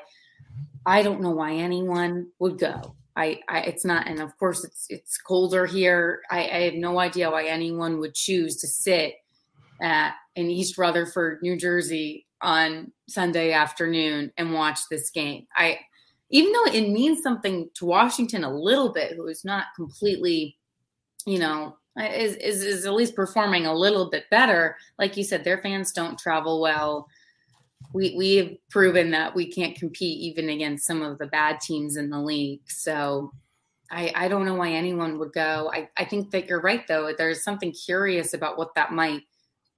i 0.84 1.00
don't 1.00 1.20
know 1.20 1.30
why 1.30 1.54
anyone 1.54 2.26
would 2.40 2.58
go 2.58 2.96
I, 3.16 3.40
I 3.48 3.60
it's 3.60 3.84
not 3.84 4.08
and 4.08 4.20
of 4.20 4.36
course 4.36 4.64
it's 4.64 4.86
it's 4.90 5.18
colder 5.18 5.64
here 5.66 6.22
I, 6.30 6.38
I 6.38 6.60
have 6.62 6.74
no 6.74 6.98
idea 6.98 7.30
why 7.30 7.44
anyone 7.44 8.00
would 8.00 8.14
choose 8.14 8.56
to 8.58 8.66
sit 8.66 9.14
at 9.80 10.14
in 10.34 10.50
east 10.50 10.76
rutherford 10.76 11.40
new 11.42 11.56
jersey 11.56 12.26
on 12.40 12.92
Sunday 13.08 13.52
afternoon 13.52 14.32
and 14.36 14.52
watch 14.52 14.80
this 14.90 15.10
game. 15.10 15.46
I 15.56 15.78
even 16.30 16.52
though 16.52 16.72
it 16.72 16.90
means 16.90 17.22
something 17.22 17.70
to 17.74 17.86
Washington 17.86 18.44
a 18.44 18.54
little 18.54 18.92
bit, 18.92 19.14
who 19.14 19.26
is 19.28 19.44
not 19.44 19.66
completely, 19.74 20.58
you 21.26 21.38
know, 21.38 21.76
is, 21.98 22.34
is 22.36 22.62
is 22.62 22.86
at 22.86 22.94
least 22.94 23.16
performing 23.16 23.66
a 23.66 23.74
little 23.74 24.10
bit 24.10 24.24
better. 24.30 24.76
Like 24.98 25.16
you 25.16 25.24
said, 25.24 25.42
their 25.42 25.58
fans 25.58 25.92
don't 25.92 26.18
travel 26.18 26.60
well. 26.60 27.08
We 27.92 28.14
we 28.16 28.36
have 28.36 28.50
proven 28.70 29.10
that 29.12 29.34
we 29.34 29.50
can't 29.50 29.76
compete 29.76 30.20
even 30.20 30.50
against 30.50 30.86
some 30.86 31.02
of 31.02 31.18
the 31.18 31.26
bad 31.26 31.60
teams 31.60 31.96
in 31.96 32.10
the 32.10 32.20
league. 32.20 32.60
So 32.66 33.32
I, 33.90 34.12
I 34.14 34.28
don't 34.28 34.44
know 34.44 34.54
why 34.54 34.72
anyone 34.72 35.18
would 35.18 35.32
go. 35.32 35.70
I, 35.72 35.88
I 35.96 36.04
think 36.04 36.30
that 36.32 36.46
you're 36.46 36.60
right 36.60 36.86
though. 36.86 37.12
There's 37.16 37.42
something 37.42 37.72
curious 37.72 38.34
about 38.34 38.58
what 38.58 38.74
that 38.74 38.92
might 38.92 39.22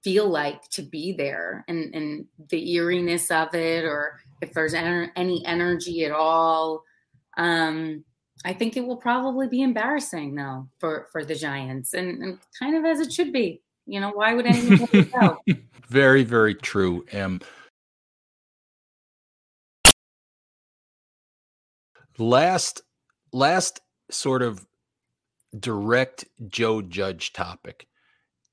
feel 0.03 0.27
like 0.27 0.67
to 0.69 0.81
be 0.81 1.13
there 1.13 1.63
and, 1.67 1.93
and 1.93 2.25
the 2.49 2.71
eeriness 2.73 3.29
of 3.29 3.53
it 3.53 3.85
or 3.85 4.19
if 4.41 4.53
there's 4.53 4.73
any 4.73 5.45
energy 5.45 6.05
at 6.05 6.11
all. 6.11 6.83
Um, 7.37 8.03
i 8.43 8.53
think 8.53 8.75
it 8.75 8.85
will 8.85 8.97
probably 8.97 9.47
be 9.47 9.61
embarrassing 9.61 10.33
though 10.33 10.67
for 10.79 11.07
for 11.11 11.23
the 11.23 11.35
giants 11.35 11.93
and, 11.93 12.23
and 12.23 12.39
kind 12.57 12.75
of 12.75 12.83
as 12.85 12.99
it 12.99 13.13
should 13.13 13.31
be. 13.31 13.61
You 13.85 13.99
know 13.99 14.11
why 14.11 14.33
would 14.33 14.45
anyone 14.45 15.11
go? 15.19 15.37
Very 15.87 16.23
very 16.23 16.55
true 16.55 17.05
um 17.13 17.41
last 22.17 22.81
last 23.33 23.81
sort 24.09 24.41
of 24.41 24.65
direct 25.57 26.25
joe 26.47 26.81
judge 26.81 27.33
topic. 27.33 27.87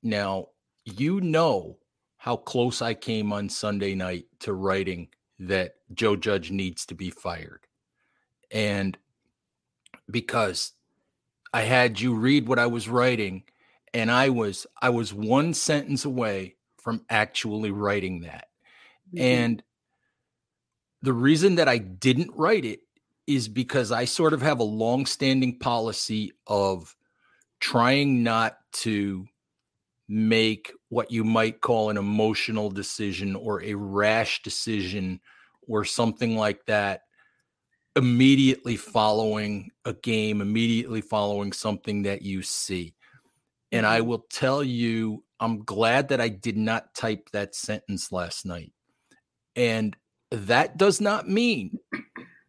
Now 0.03 0.49
you 0.97 1.21
know 1.21 1.79
how 2.17 2.37
close 2.37 2.83
I 2.83 2.95
came 2.95 3.33
on 3.33 3.49
Sunday 3.49 3.95
night 3.95 4.27
to 4.41 4.53
writing 4.53 5.09
that 5.39 5.75
Joe 5.95 6.17
Judge 6.17 6.51
needs 6.51 6.87
to 6.87 6.95
be 6.95 7.11
fired. 7.11 7.67
And 8.51 8.99
because 10.11 10.73
I 11.53 11.63
had 11.63 12.01
you 12.01 12.15
read 12.15 12.49
what 12.49 12.59
I 12.59 12.67
was 12.67 12.89
writing 12.89 13.45
and 13.95 14.11
I 14.11 14.31
was 14.31 14.67
I 14.81 14.91
was 14.91 15.15
one 15.15 15.55
sentence 15.55 16.05
away 16.05 16.57
from 16.77 17.05
actually 17.09 17.71
writing 17.71 18.21
that. 18.21 18.49
Mm-hmm. 19.15 19.25
And 19.25 19.63
the 21.03 21.13
reason 21.13 21.57
that 21.57 21.69
I 21.69 21.79
didn't 21.79 22.33
write 22.35 22.65
it 22.65 22.81
is 23.27 23.49
because 23.49 23.93
I 23.93 24.05
sort 24.07 24.33
of 24.33 24.43
have 24.43 24.59
a 24.59 24.65
long-standing 24.65 25.59
policy 25.59 26.33
of 26.47 26.97
trying 27.61 28.23
not 28.23 28.59
to 28.73 29.27
make 30.09 30.73
what 30.89 31.11
you 31.11 31.23
might 31.23 31.61
call 31.61 31.91
an 31.91 31.97
emotional 31.97 32.71
decision 32.71 33.37
or 33.37 33.63
a 33.63 33.75
rash 33.75 34.43
decision 34.43 35.21
or 35.67 35.85
something 35.85 36.37
like 36.37 36.65
that 36.67 37.03
immediately 37.95 38.77
following 38.77 39.71
a 39.85 39.93
game, 39.93 40.41
immediately 40.41 41.01
following 41.01 41.53
something 41.53 42.03
that 42.03 42.23
you 42.23 42.43
see. 42.43 42.95
And 43.73 43.85
I 43.85 43.99
mm-hmm. 43.99 44.09
will 44.09 44.27
tell 44.31 44.63
you, 44.63 45.25
I'm 45.41 45.65
glad 45.65 46.09
that 46.09 46.21
I 46.21 46.29
did 46.29 46.57
not 46.57 46.95
type 46.95 47.29
that 47.33 47.55
sentence 47.55 48.11
last 48.11 48.47
night. 48.47 48.73
And 49.57 49.97
that 50.31 50.77
does 50.77 51.01
not 51.01 51.29
mean 51.29 51.79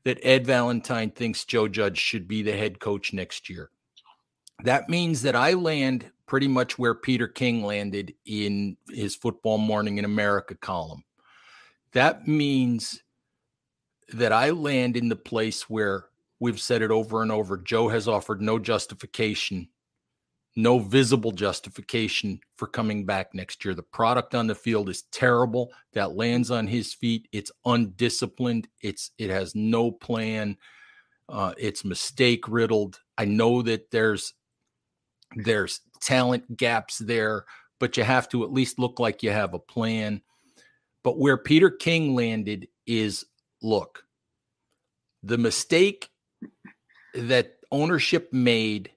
that 0.05 0.19
Ed 0.23 0.45
Valentine 0.45 1.11
thinks 1.11 1.45
Joe 1.45 1.67
Judge 1.67 1.97
should 1.97 2.27
be 2.27 2.41
the 2.41 2.55
head 2.55 2.79
coach 2.79 3.11
next 3.11 3.49
year. 3.49 3.69
That 4.63 4.89
means 4.89 5.23
that 5.23 5.35
I 5.35 5.53
land 5.53 6.11
pretty 6.29 6.47
much 6.47 6.79
where 6.79 6.95
Peter 6.95 7.27
King 7.27 7.63
landed 7.63 8.13
in 8.25 8.77
his 8.89 9.15
Football 9.15 9.57
Morning 9.57 9.97
in 9.97 10.05
America 10.05 10.55
column. 10.55 11.03
That 11.91 12.27
means 12.27 13.03
that 14.13 14.31
I 14.31 14.51
land 14.51 14.95
in 14.95 15.09
the 15.09 15.15
place 15.15 15.69
where 15.69 16.05
we've 16.39 16.61
said 16.61 16.81
it 16.81 16.91
over 16.91 17.21
and 17.21 17.31
over 17.31 17.57
Joe 17.57 17.89
has 17.89 18.07
offered 18.07 18.41
no 18.41 18.59
justification 18.59 19.67
no 20.55 20.79
visible 20.79 21.31
justification 21.31 22.39
for 22.57 22.67
coming 22.67 23.05
back 23.05 23.33
next 23.33 23.63
year. 23.63 23.73
The 23.73 23.83
product 23.83 24.35
on 24.35 24.45
the 24.45 24.55
field 24.55 24.89
is 24.89 25.03
terrible. 25.03 25.71
That 25.93 26.15
lands 26.15 26.51
on 26.51 26.67
his 26.67 26.93
feet. 26.93 27.29
It's 27.31 27.51
undisciplined. 27.65 28.67
It's 28.81 29.11
it 29.17 29.29
has 29.29 29.55
no 29.55 29.89
plan. 29.89 30.57
Uh, 31.29 31.53
it's 31.57 31.85
mistake 31.85 32.47
riddled. 32.47 32.99
I 33.17 33.25
know 33.25 33.61
that 33.61 33.91
there's 33.91 34.33
there's 35.35 35.81
talent 36.01 36.57
gaps 36.57 36.97
there, 36.97 37.45
but 37.79 37.97
you 37.97 38.03
have 38.03 38.29
to 38.29 38.43
at 38.43 38.51
least 38.53 38.79
look 38.79 38.99
like 38.99 39.23
you 39.23 39.31
have 39.31 39.53
a 39.53 39.59
plan. 39.59 40.21
But 41.03 41.17
where 41.17 41.37
Peter 41.37 41.69
King 41.69 42.15
landed 42.15 42.67
is 42.85 43.25
look, 43.61 44.03
the 45.23 45.37
mistake 45.37 46.09
that 47.13 47.57
ownership 47.71 48.31
made 48.33 48.91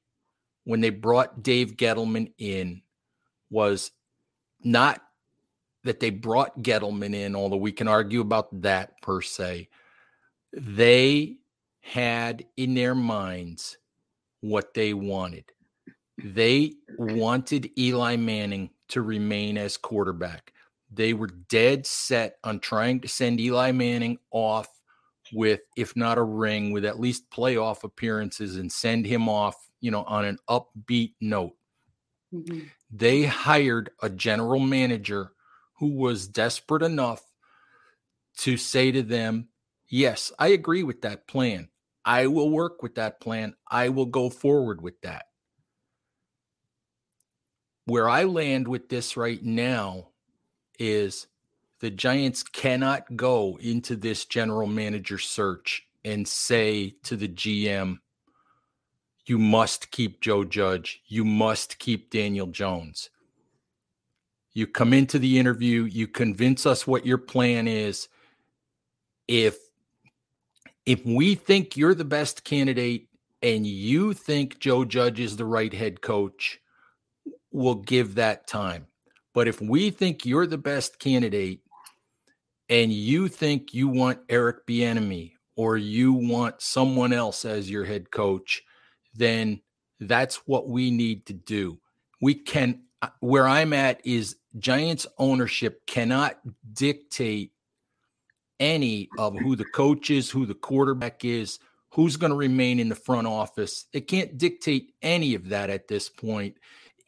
when 0.64 0.80
they 0.80 0.90
brought 0.90 1.42
Dave 1.42 1.76
Gettleman 1.76 2.32
in 2.38 2.82
was 3.50 3.90
not 4.62 5.02
that 5.84 6.00
they 6.00 6.10
brought 6.10 6.62
Gettleman 6.62 7.14
in, 7.14 7.34
although 7.34 7.56
we 7.56 7.72
can 7.72 7.88
argue 7.88 8.20
about 8.20 8.62
that 8.62 9.00
per 9.02 9.20
se. 9.20 9.68
They 10.52 11.38
had 11.80 12.44
in 12.56 12.74
their 12.74 12.94
minds 12.94 13.78
what 14.40 14.74
they 14.74 14.94
wanted. 14.94 15.51
They 16.24 16.74
wanted 16.98 17.70
Eli 17.78 18.16
Manning 18.16 18.70
to 18.88 19.02
remain 19.02 19.58
as 19.58 19.76
quarterback. 19.76 20.52
They 20.90 21.14
were 21.14 21.28
dead 21.48 21.86
set 21.86 22.36
on 22.44 22.60
trying 22.60 23.00
to 23.00 23.08
send 23.08 23.40
Eli 23.40 23.72
Manning 23.72 24.18
off 24.30 24.68
with, 25.32 25.60
if 25.76 25.96
not 25.96 26.18
a 26.18 26.22
ring, 26.22 26.72
with 26.72 26.84
at 26.84 27.00
least 27.00 27.30
playoff 27.30 27.84
appearances 27.84 28.56
and 28.56 28.70
send 28.70 29.06
him 29.06 29.28
off 29.28 29.56
you 29.82 29.90
know, 29.90 30.04
on 30.04 30.24
an 30.24 30.38
upbeat 30.48 31.12
note. 31.20 31.54
Mm-hmm. 32.32 32.60
They 32.90 33.24
hired 33.24 33.90
a 34.00 34.08
general 34.08 34.60
manager 34.60 35.32
who 35.74 35.88
was 35.88 36.28
desperate 36.28 36.82
enough 36.82 37.22
to 38.38 38.56
say 38.56 38.90
to 38.92 39.02
them, 39.02 39.48
Yes, 39.88 40.32
I 40.38 40.48
agree 40.48 40.84
with 40.84 41.02
that 41.02 41.26
plan. 41.26 41.68
I 42.02 42.28
will 42.28 42.48
work 42.48 42.82
with 42.82 42.94
that 42.94 43.20
plan. 43.20 43.54
I 43.70 43.90
will 43.90 44.06
go 44.06 44.30
forward 44.30 44.80
with 44.80 44.98
that. 45.02 45.26
Where 47.84 48.08
I 48.08 48.24
land 48.24 48.68
with 48.68 48.88
this 48.88 49.16
right 49.16 49.42
now 49.42 50.08
is 50.78 51.26
the 51.80 51.90
Giants 51.90 52.42
cannot 52.42 53.16
go 53.16 53.58
into 53.60 53.96
this 53.96 54.24
general 54.24 54.68
manager 54.68 55.18
search 55.18 55.84
and 56.04 56.26
say 56.26 56.94
to 57.02 57.16
the 57.16 57.28
GM, 57.28 57.98
you 59.26 59.38
must 59.38 59.90
keep 59.90 60.20
Joe 60.20 60.44
Judge. 60.44 61.00
You 61.06 61.24
must 61.24 61.78
keep 61.78 62.10
Daniel 62.10 62.48
Jones. 62.48 63.10
You 64.52 64.66
come 64.66 64.92
into 64.92 65.18
the 65.18 65.38
interview, 65.38 65.84
you 65.84 66.06
convince 66.06 66.66
us 66.66 66.86
what 66.86 67.06
your 67.06 67.18
plan 67.18 67.68
is. 67.68 68.08
If 69.28 69.56
if 70.84 71.04
we 71.06 71.36
think 71.36 71.76
you're 71.76 71.94
the 71.94 72.04
best 72.04 72.42
candidate 72.42 73.08
and 73.40 73.64
you 73.66 74.12
think 74.12 74.58
Joe 74.58 74.84
Judge 74.84 75.20
is 75.20 75.36
the 75.36 75.44
right 75.44 75.72
head 75.72 76.00
coach, 76.00 76.60
we'll 77.52 77.74
give 77.74 78.16
that 78.16 78.46
time. 78.46 78.86
But 79.34 79.48
if 79.48 79.60
we 79.60 79.90
think 79.90 80.26
you're 80.26 80.46
the 80.46 80.58
best 80.58 80.98
candidate 80.98 81.60
and 82.68 82.92
you 82.92 83.28
think 83.28 83.74
you 83.74 83.88
want 83.88 84.20
Eric 84.28 84.66
Bieniemy 84.66 85.32
or 85.56 85.76
you 85.76 86.12
want 86.12 86.60
someone 86.60 87.12
else 87.12 87.44
as 87.44 87.70
your 87.70 87.84
head 87.84 88.10
coach, 88.10 88.62
then 89.14 89.60
that's 90.00 90.46
what 90.46 90.68
we 90.68 90.90
need 90.90 91.26
to 91.26 91.32
do. 91.32 91.78
We 92.20 92.34
can, 92.34 92.82
uh, 93.00 93.08
where 93.20 93.46
I'm 93.46 93.72
at 93.72 94.04
is 94.04 94.36
Giants 94.58 95.06
ownership 95.18 95.86
cannot 95.86 96.38
dictate 96.72 97.52
any 98.60 99.08
of 99.18 99.36
who 99.38 99.56
the 99.56 99.64
coach 99.64 100.10
is, 100.10 100.30
who 100.30 100.46
the 100.46 100.54
quarterback 100.54 101.24
is, 101.24 101.58
who's 101.90 102.16
going 102.16 102.30
to 102.30 102.36
remain 102.36 102.78
in 102.78 102.88
the 102.88 102.94
front 102.94 103.26
office. 103.26 103.86
They 103.92 104.00
can't 104.00 104.38
dictate 104.38 104.94
any 105.02 105.34
of 105.34 105.48
that 105.48 105.68
at 105.68 105.88
this 105.88 106.08
point 106.08 106.56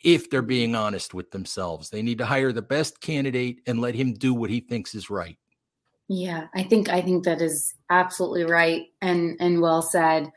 if 0.04 0.30
they're 0.30 0.42
being 0.42 0.74
honest 0.74 1.14
with 1.14 1.30
themselves. 1.30 1.90
They 1.90 2.02
need 2.02 2.18
to 2.18 2.26
hire 2.26 2.52
the 2.52 2.62
best 2.62 3.00
candidate 3.00 3.62
and 3.66 3.80
let 3.80 3.94
him 3.94 4.12
do 4.12 4.34
what 4.34 4.50
he 4.50 4.60
thinks 4.60 4.94
is 4.94 5.10
right. 5.10 5.38
Yeah, 6.08 6.48
I 6.54 6.62
think 6.62 6.90
I 6.90 7.00
think 7.00 7.24
that 7.24 7.40
is 7.40 7.74
absolutely 7.88 8.44
right 8.44 8.82
and 9.00 9.36
and 9.40 9.62
well 9.62 9.80
said. 9.80 10.30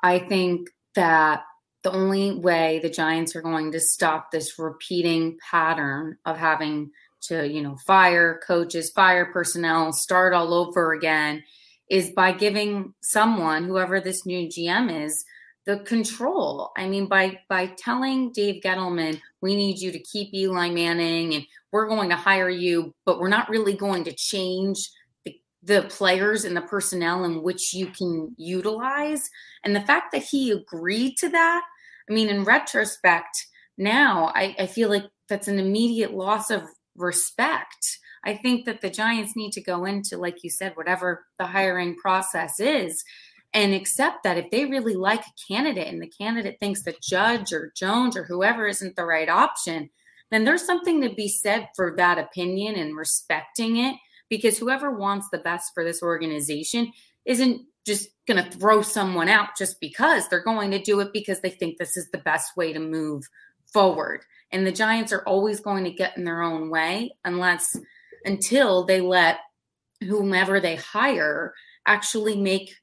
I 0.00 0.20
think 0.20 0.70
that 0.94 1.42
the 1.82 1.90
only 1.92 2.32
way 2.32 2.78
the 2.82 2.90
Giants 2.90 3.34
are 3.34 3.42
going 3.42 3.72
to 3.72 3.80
stop 3.80 4.30
this 4.30 4.58
repeating 4.58 5.38
pattern 5.50 6.18
of 6.24 6.36
having 6.36 6.90
to, 7.22 7.48
you 7.48 7.62
know, 7.62 7.76
fire 7.84 8.40
coaches, 8.46 8.90
fire 8.90 9.26
personnel, 9.26 9.92
start 9.92 10.32
all 10.32 10.54
over 10.54 10.92
again 10.92 11.42
is 11.90 12.10
by 12.10 12.32
giving 12.32 12.94
someone, 13.00 13.64
whoever 13.64 14.00
this 14.00 14.26
new 14.26 14.46
GM 14.46 15.04
is, 15.04 15.24
the 15.68 15.80
control. 15.80 16.72
I 16.78 16.88
mean, 16.88 17.08
by 17.08 17.38
by 17.50 17.66
telling 17.76 18.32
Dave 18.32 18.62
Gettleman, 18.62 19.20
we 19.42 19.54
need 19.54 19.78
you 19.78 19.92
to 19.92 19.98
keep 19.98 20.32
Eli 20.32 20.70
Manning 20.70 21.34
and 21.34 21.44
we're 21.72 21.86
going 21.86 22.08
to 22.08 22.16
hire 22.16 22.48
you, 22.48 22.94
but 23.04 23.20
we're 23.20 23.28
not 23.28 23.50
really 23.50 23.74
going 23.74 24.02
to 24.04 24.14
change 24.14 24.78
the 25.62 25.82
players 25.90 26.46
and 26.46 26.56
the 26.56 26.62
personnel 26.62 27.24
in 27.24 27.42
which 27.42 27.74
you 27.74 27.88
can 27.88 28.34
utilize. 28.38 29.28
And 29.62 29.76
the 29.76 29.82
fact 29.82 30.12
that 30.12 30.22
he 30.22 30.52
agreed 30.52 31.16
to 31.18 31.28
that, 31.28 31.62
I 32.08 32.12
mean, 32.14 32.30
in 32.30 32.44
retrospect, 32.44 33.36
now 33.76 34.32
I, 34.34 34.56
I 34.58 34.66
feel 34.66 34.88
like 34.88 35.04
that's 35.28 35.48
an 35.48 35.58
immediate 35.58 36.14
loss 36.14 36.50
of 36.50 36.62
respect. 36.96 37.98
I 38.24 38.36
think 38.36 38.64
that 38.64 38.80
the 38.80 38.88
Giants 38.88 39.36
need 39.36 39.52
to 39.52 39.60
go 39.60 39.84
into, 39.84 40.16
like 40.16 40.42
you 40.42 40.48
said, 40.48 40.76
whatever 40.76 41.26
the 41.38 41.46
hiring 41.46 41.94
process 41.96 42.58
is, 42.58 43.04
and 43.54 43.72
accept 43.72 44.24
that 44.24 44.38
if 44.38 44.50
they 44.50 44.66
really 44.66 44.94
like 44.94 45.20
a 45.20 45.52
candidate 45.52 45.88
and 45.88 46.02
the 46.02 46.12
candidate 46.20 46.58
thinks 46.60 46.82
that 46.82 47.02
Judge 47.02 47.52
or 47.52 47.72
Jones 47.74 48.16
or 48.16 48.24
whoever 48.24 48.66
isn't 48.66 48.96
the 48.96 49.04
right 49.04 49.28
option, 49.28 49.90
then 50.30 50.44
there's 50.44 50.66
something 50.66 51.00
to 51.00 51.14
be 51.14 51.28
said 51.28 51.68
for 51.74 51.94
that 51.96 52.18
opinion 52.18 52.74
and 52.74 52.96
respecting 52.96 53.78
it 53.78 53.96
because 54.28 54.58
whoever 54.58 54.90
wants 54.90 55.28
the 55.30 55.38
best 55.38 55.72
for 55.72 55.84
this 55.84 56.02
organization 56.02 56.92
isn't 57.24 57.62
just 57.86 58.10
going 58.26 58.42
to 58.42 58.50
throw 58.58 58.82
someone 58.82 59.28
out 59.28 59.48
just 59.56 59.80
because 59.80 60.28
they're 60.28 60.44
going 60.44 60.70
to 60.70 60.82
do 60.82 61.00
it 61.00 61.12
because 61.12 61.40
they 61.40 61.50
think 61.50 61.78
this 61.78 61.96
is 61.96 62.10
the 62.10 62.18
best 62.18 62.54
way 62.56 62.72
to 62.72 62.78
move 62.78 63.24
forward. 63.72 64.20
And 64.52 64.66
the 64.66 64.72
Giants 64.72 65.12
are 65.12 65.22
always 65.22 65.60
going 65.60 65.84
to 65.84 65.90
get 65.90 66.16
in 66.16 66.24
their 66.24 66.42
own 66.42 66.70
way 66.70 67.12
unless 67.24 67.76
until 68.24 68.84
they 68.84 69.00
let 69.00 69.38
whomever 70.00 70.60
they 70.60 70.76
hire 70.76 71.54
actually 71.86 72.36
make 72.36 72.74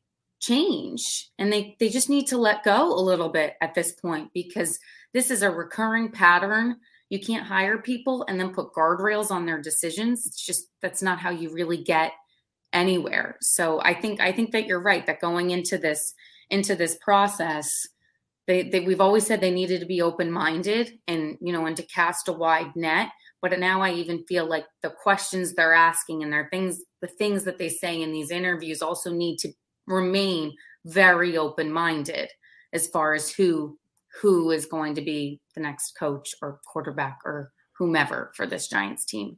change 0.45 1.29
and 1.39 1.51
they 1.51 1.75
they 1.79 1.89
just 1.89 2.09
need 2.09 2.27
to 2.27 2.37
let 2.37 2.63
go 2.63 2.93
a 2.93 3.01
little 3.01 3.29
bit 3.29 3.55
at 3.61 3.73
this 3.73 3.93
point 3.93 4.29
because 4.33 4.79
this 5.13 5.31
is 5.31 5.41
a 5.41 5.49
recurring 5.49 6.11
pattern 6.11 6.75
you 7.09 7.19
can't 7.19 7.45
hire 7.45 7.77
people 7.77 8.25
and 8.27 8.39
then 8.39 8.53
put 8.53 8.73
guardrails 8.73 9.29
on 9.31 9.45
their 9.45 9.61
decisions. 9.61 10.25
It's 10.25 10.43
just 10.43 10.67
that's 10.81 11.01
not 11.01 11.19
how 11.19 11.29
you 11.29 11.51
really 11.51 11.83
get 11.83 12.13
anywhere. 12.73 13.37
So 13.41 13.79
I 13.81 13.93
think 13.93 14.19
I 14.19 14.31
think 14.31 14.51
that 14.51 14.65
you're 14.65 14.81
right 14.81 15.05
that 15.05 15.21
going 15.21 15.51
into 15.51 15.77
this 15.77 16.13
into 16.49 16.75
this 16.75 16.97
process 17.01 17.69
they, 18.47 18.61
they 18.69 18.81
we've 18.81 19.01
always 19.01 19.25
said 19.25 19.41
they 19.41 19.49
needed 19.49 19.79
to 19.79 19.87
be 19.87 20.03
open 20.03 20.31
minded 20.31 20.99
and 21.07 21.37
you 21.41 21.51
know 21.51 21.65
and 21.65 21.75
to 21.77 21.83
cast 21.83 22.27
a 22.27 22.31
wide 22.31 22.75
net 22.75 23.09
but 23.41 23.57
now 23.59 23.81
i 23.81 23.91
even 23.91 24.23
feel 24.25 24.47
like 24.47 24.65
the 24.83 24.91
questions 24.91 25.53
they're 25.53 25.73
asking 25.73 26.21
and 26.21 26.31
their 26.31 26.47
things 26.51 26.79
the 27.01 27.07
things 27.07 27.43
that 27.45 27.57
they 27.57 27.69
say 27.69 27.99
in 27.99 28.11
these 28.11 28.29
interviews 28.29 28.83
also 28.83 29.11
need 29.11 29.37
to 29.39 29.51
remain 29.87 30.55
very 30.85 31.37
open 31.37 31.71
minded 31.71 32.29
as 32.73 32.87
far 32.87 33.13
as 33.13 33.31
who 33.31 33.77
who 34.21 34.51
is 34.51 34.65
going 34.65 34.95
to 34.95 35.01
be 35.01 35.41
the 35.55 35.61
next 35.61 35.97
coach 35.97 36.33
or 36.41 36.59
quarterback 36.65 37.19
or 37.25 37.51
whomever 37.73 38.31
for 38.33 38.47
this 38.47 38.67
Giants 38.69 39.03
team. 39.03 39.37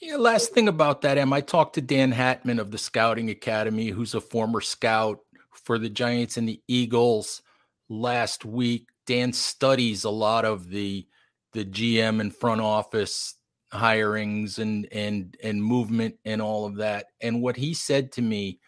Yeah, 0.00 0.16
last 0.16 0.52
thing 0.52 0.68
about 0.68 1.00
that, 1.02 1.16
Em, 1.16 1.32
I 1.32 1.40
talked 1.40 1.76
to 1.76 1.80
Dan 1.80 2.12
Hatman 2.12 2.60
of 2.60 2.70
the 2.70 2.76
Scouting 2.76 3.30
Academy, 3.30 3.88
who's 3.88 4.14
a 4.14 4.20
former 4.20 4.60
scout 4.60 5.20
for 5.52 5.78
the 5.78 5.88
Giants 5.88 6.36
and 6.36 6.48
the 6.48 6.60
Eagles 6.68 7.42
last 7.88 8.44
week. 8.44 8.88
Dan 9.06 9.32
studies 9.32 10.04
a 10.04 10.10
lot 10.10 10.44
of 10.44 10.68
the 10.68 11.06
the 11.52 11.64
GM 11.64 12.20
and 12.20 12.34
front 12.34 12.60
office 12.60 13.36
hirings 13.72 14.58
and 14.58 14.88
and 14.92 15.36
and 15.42 15.62
movement 15.62 16.16
and 16.24 16.42
all 16.42 16.66
of 16.66 16.76
that. 16.76 17.06
And 17.20 17.40
what 17.40 17.56
he 17.56 17.74
said 17.74 18.12
to 18.12 18.22
me 18.22 18.58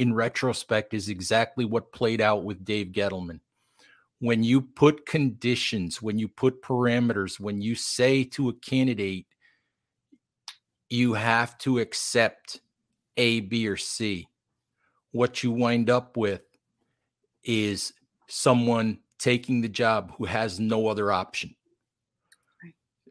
in 0.00 0.14
retrospect 0.14 0.94
is 0.94 1.10
exactly 1.10 1.66
what 1.66 1.92
played 1.92 2.22
out 2.22 2.42
with 2.42 2.64
Dave 2.64 2.86
Gettleman. 2.86 3.38
When 4.18 4.42
you 4.42 4.62
put 4.62 5.04
conditions, 5.04 6.00
when 6.00 6.18
you 6.18 6.26
put 6.26 6.62
parameters, 6.62 7.38
when 7.38 7.60
you 7.60 7.74
say 7.74 8.24
to 8.24 8.48
a 8.48 8.54
candidate, 8.54 9.26
you 10.88 11.12
have 11.12 11.58
to 11.58 11.80
accept 11.80 12.62
A, 13.18 13.40
B, 13.40 13.68
or 13.68 13.76
C, 13.76 14.26
what 15.12 15.42
you 15.42 15.50
wind 15.50 15.90
up 15.90 16.16
with 16.16 16.44
is 17.44 17.92
someone 18.26 19.00
taking 19.18 19.60
the 19.60 19.68
job 19.68 20.14
who 20.16 20.24
has 20.24 20.58
no 20.58 20.86
other 20.86 21.12
option. 21.12 21.54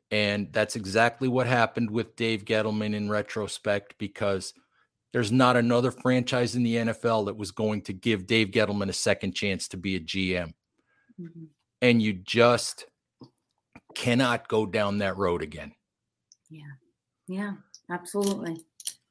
And 0.10 0.52
that's 0.52 0.76
exactly 0.76 1.28
what 1.28 1.46
happened 1.46 1.92
with 1.92 2.16
Dave 2.16 2.46
Gettleman 2.46 2.96
in 2.96 3.12
retrospect 3.12 3.94
because 4.00 4.56
there's 5.14 5.32
not 5.32 5.58
another 5.58 5.92
franchise 5.92 6.56
in 6.56 6.64
the 6.64 6.76
NFL 6.76 7.26
that 7.26 7.38
was 7.38 7.52
going 7.52 7.82
to 7.84 7.94
give 7.94 8.28
Dave 8.28 8.50
Gettleman 8.50 8.90
a 8.90 8.94
second 8.94 9.34
chance 9.34 9.68
to 9.70 9.78
be 9.78 9.96
a 9.96 10.00
GM. 10.00 10.54
Mm-hmm. 11.20 11.46
And 11.82 12.02
you 12.02 12.14
just 12.14 12.86
cannot 13.96 14.48
go 14.48 14.66
down 14.66 15.00
that 15.00 15.18
road 15.18 15.42
again. 15.42 15.72
Yeah. 16.50 16.62
Yeah, 17.28 17.54
absolutely. 17.92 18.58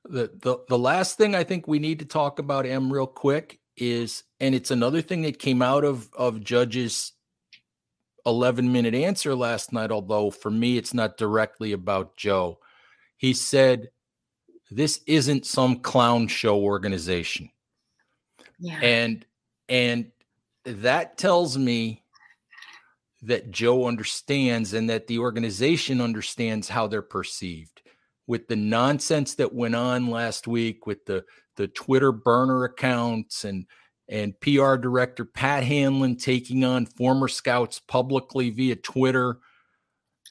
The, 0.04 0.30
the 0.42 0.58
the 0.68 0.78
last 0.78 1.18
thing 1.18 1.34
I 1.34 1.44
think 1.44 1.68
we 1.68 1.78
need 1.78 1.98
to 2.00 2.04
talk 2.04 2.38
about 2.38 2.66
Em 2.66 2.92
real 2.92 3.06
quick 3.06 3.60
is 3.76 4.24
and 4.40 4.54
it's 4.54 4.70
another 4.70 5.02
thing 5.02 5.22
that 5.22 5.38
came 5.38 5.62
out 5.62 5.84
of 5.84 6.08
of 6.14 6.42
Judge's 6.42 7.12
11 8.26 8.70
minute 8.70 8.94
answer 8.94 9.34
last 9.34 9.72
night, 9.72 9.90
although 9.90 10.30
for 10.30 10.50
me, 10.50 10.76
it's 10.76 10.92
not 10.92 11.16
directly 11.16 11.72
about 11.72 12.16
Joe. 12.16 12.58
He 13.16 13.32
said, 13.32 13.88
This 14.70 15.00
isn't 15.06 15.46
some 15.46 15.80
clown 15.80 16.28
show 16.28 16.60
organization. 16.60 17.50
Yeah. 18.58 18.78
And, 18.80 19.24
and 19.68 20.10
that 20.64 21.16
tells 21.18 21.56
me 21.56 22.02
that 23.22 23.50
Joe 23.50 23.86
understands 23.86 24.74
and 24.74 24.88
that 24.90 25.06
the 25.06 25.18
organization 25.18 26.00
understands 26.00 26.68
how 26.68 26.86
they're 26.86 27.02
perceived. 27.02 27.82
With 28.26 28.46
the 28.46 28.56
nonsense 28.56 29.34
that 29.36 29.54
went 29.54 29.74
on 29.74 30.10
last 30.10 30.46
week 30.46 30.86
with 30.86 31.06
the 31.06 31.24
the 31.56 31.68
Twitter 31.68 32.12
burner 32.12 32.64
accounts 32.64 33.44
and 33.44 33.66
and 34.08 34.38
PR 34.40 34.76
director 34.76 35.24
Pat 35.24 35.64
Hanlon 35.64 36.16
taking 36.16 36.64
on 36.64 36.86
former 36.86 37.28
scouts 37.28 37.80
publicly 37.80 38.50
via 38.50 38.76
Twitter. 38.76 39.38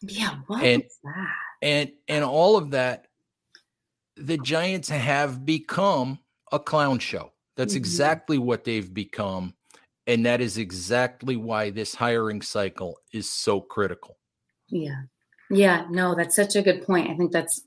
Yeah, 0.02 0.36
what 0.48 0.64
and, 0.64 0.84
that? 1.04 1.28
And 1.62 1.92
and 2.08 2.24
all 2.24 2.56
of 2.56 2.72
that, 2.72 3.07
the 4.18 4.38
Giants 4.38 4.90
have 4.90 5.46
become 5.46 6.20
a 6.52 6.60
clown 6.60 7.00
show. 7.00 7.32
That's 7.56 7.74
mm-hmm. 7.74 7.80
exactly 7.80 8.38
what 8.38 8.64
they've 8.64 8.94
become. 8.94 9.54
And 10.06 10.26
that 10.26 10.40
is 10.42 10.58
exactly 10.58 11.36
why 11.36 11.70
this 11.70 11.96
hiring 11.96 12.42
cycle 12.42 12.98
is 13.12 13.30
so 13.30 13.60
critical. 13.60 14.18
Yeah. 14.70 15.02
Yeah. 15.50 15.86
No, 15.90 16.16
that's 16.16 16.36
such 16.36 16.56
a 16.56 16.62
good 16.62 16.86
point. 16.86 17.10
I 17.10 17.16
think 17.16 17.32
that's 17.32 17.62